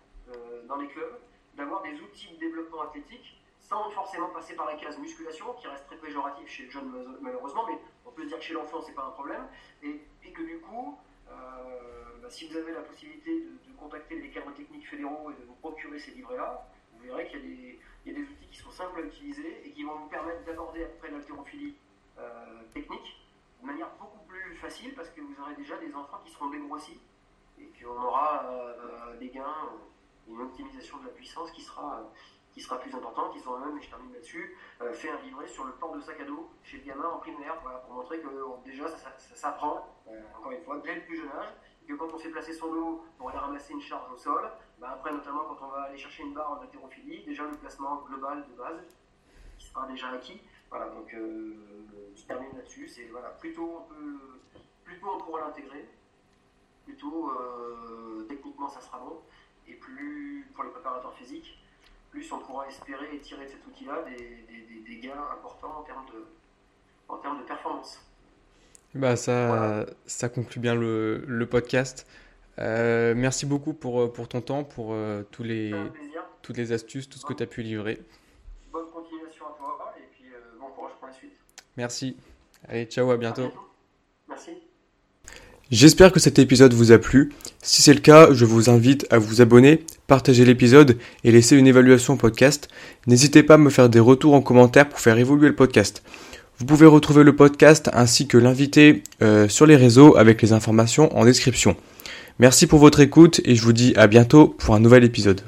[0.67, 1.19] dans les clubs,
[1.55, 5.87] d'avoir des outils de développement athlétique sans forcément passer par la case musculation, qui reste
[5.87, 8.93] très péjoratif chez le jeune malheureusement, mais on peut se dire que chez l'enfant c'est
[8.93, 9.47] pas un problème,
[9.81, 10.99] et que du coup,
[11.29, 15.55] bah, si vous avez la possibilité de, contacter les cadres techniques fédéraux et de vous
[15.55, 19.65] procurer ces livrets-là, vous verrez qu'il y, a des outils qui sont simples à utiliser
[19.65, 21.75] et qui vont vous permettre d'aborder après l'haltérophilie
[22.19, 23.25] euh, technique
[23.61, 26.99] de manière beaucoup plus facile parce que vous aurez déjà des enfants qui seront dégrossis
[27.57, 29.69] et qu'on aura euh, des gains,
[30.27, 32.03] une optimisation de la puissance qui sera,
[32.59, 33.31] qui sera plus importante.
[33.35, 36.01] Ils ont même, et je termine là-dessus, euh, fait un livret sur le port de
[36.01, 38.27] sac à dos chez le gamin en primaire, pour montrer que
[38.65, 39.87] déjà ça, s'apprend,
[40.37, 41.53] encore une fois, dès le plus jeune âge
[41.87, 44.91] que quand on fait placer son dos pour aller ramasser une charge au sol, bah
[44.93, 48.45] après notamment quand on va aller chercher une barre en haltérophilie, déjà le placement global
[48.47, 48.97] de base
[49.57, 50.41] sera déjà acquis.
[50.69, 52.87] Voilà, donc je termine là-dessus.
[52.87, 53.87] C'est voilà, plutôt,
[54.83, 55.89] plutôt on pourra l'intégrer,
[56.85, 57.31] plutôt
[58.27, 59.21] techniquement ça sera bon,
[59.67, 61.57] et plus pour les préparateurs physiques,
[62.11, 66.25] plus on pourra espérer et tirer de cet outil-là des, gains importants en termes de,
[67.07, 68.01] en termes de performance.
[68.93, 72.05] Bah ça, ça conclut bien le, le podcast.
[72.59, 75.73] Euh, merci beaucoup pour, euh, pour ton temps, pour euh, tous les,
[76.41, 78.01] toutes les astuces, tout ce que tu as pu livrer.
[78.71, 80.25] Bonne continuation à toi et puis
[80.59, 81.39] bon courage pour la suite.
[81.77, 82.17] Merci.
[82.67, 83.43] Allez, ciao, à bientôt.
[83.43, 83.68] bientôt.
[85.71, 87.31] J'espère que cet épisode vous a plu.
[87.61, 91.67] Si c'est le cas, je vous invite à vous abonner, partager l'épisode et laisser une
[91.67, 92.69] évaluation au podcast.
[93.05, 96.01] N'hésitez pas à me faire des retours en commentaire pour faire évoluer le podcast.
[96.57, 101.15] Vous pouvez retrouver le podcast ainsi que l'invité euh, sur les réseaux avec les informations
[101.15, 101.75] en description.
[102.39, 105.41] Merci pour votre écoute et je vous dis à bientôt pour un nouvel épisode.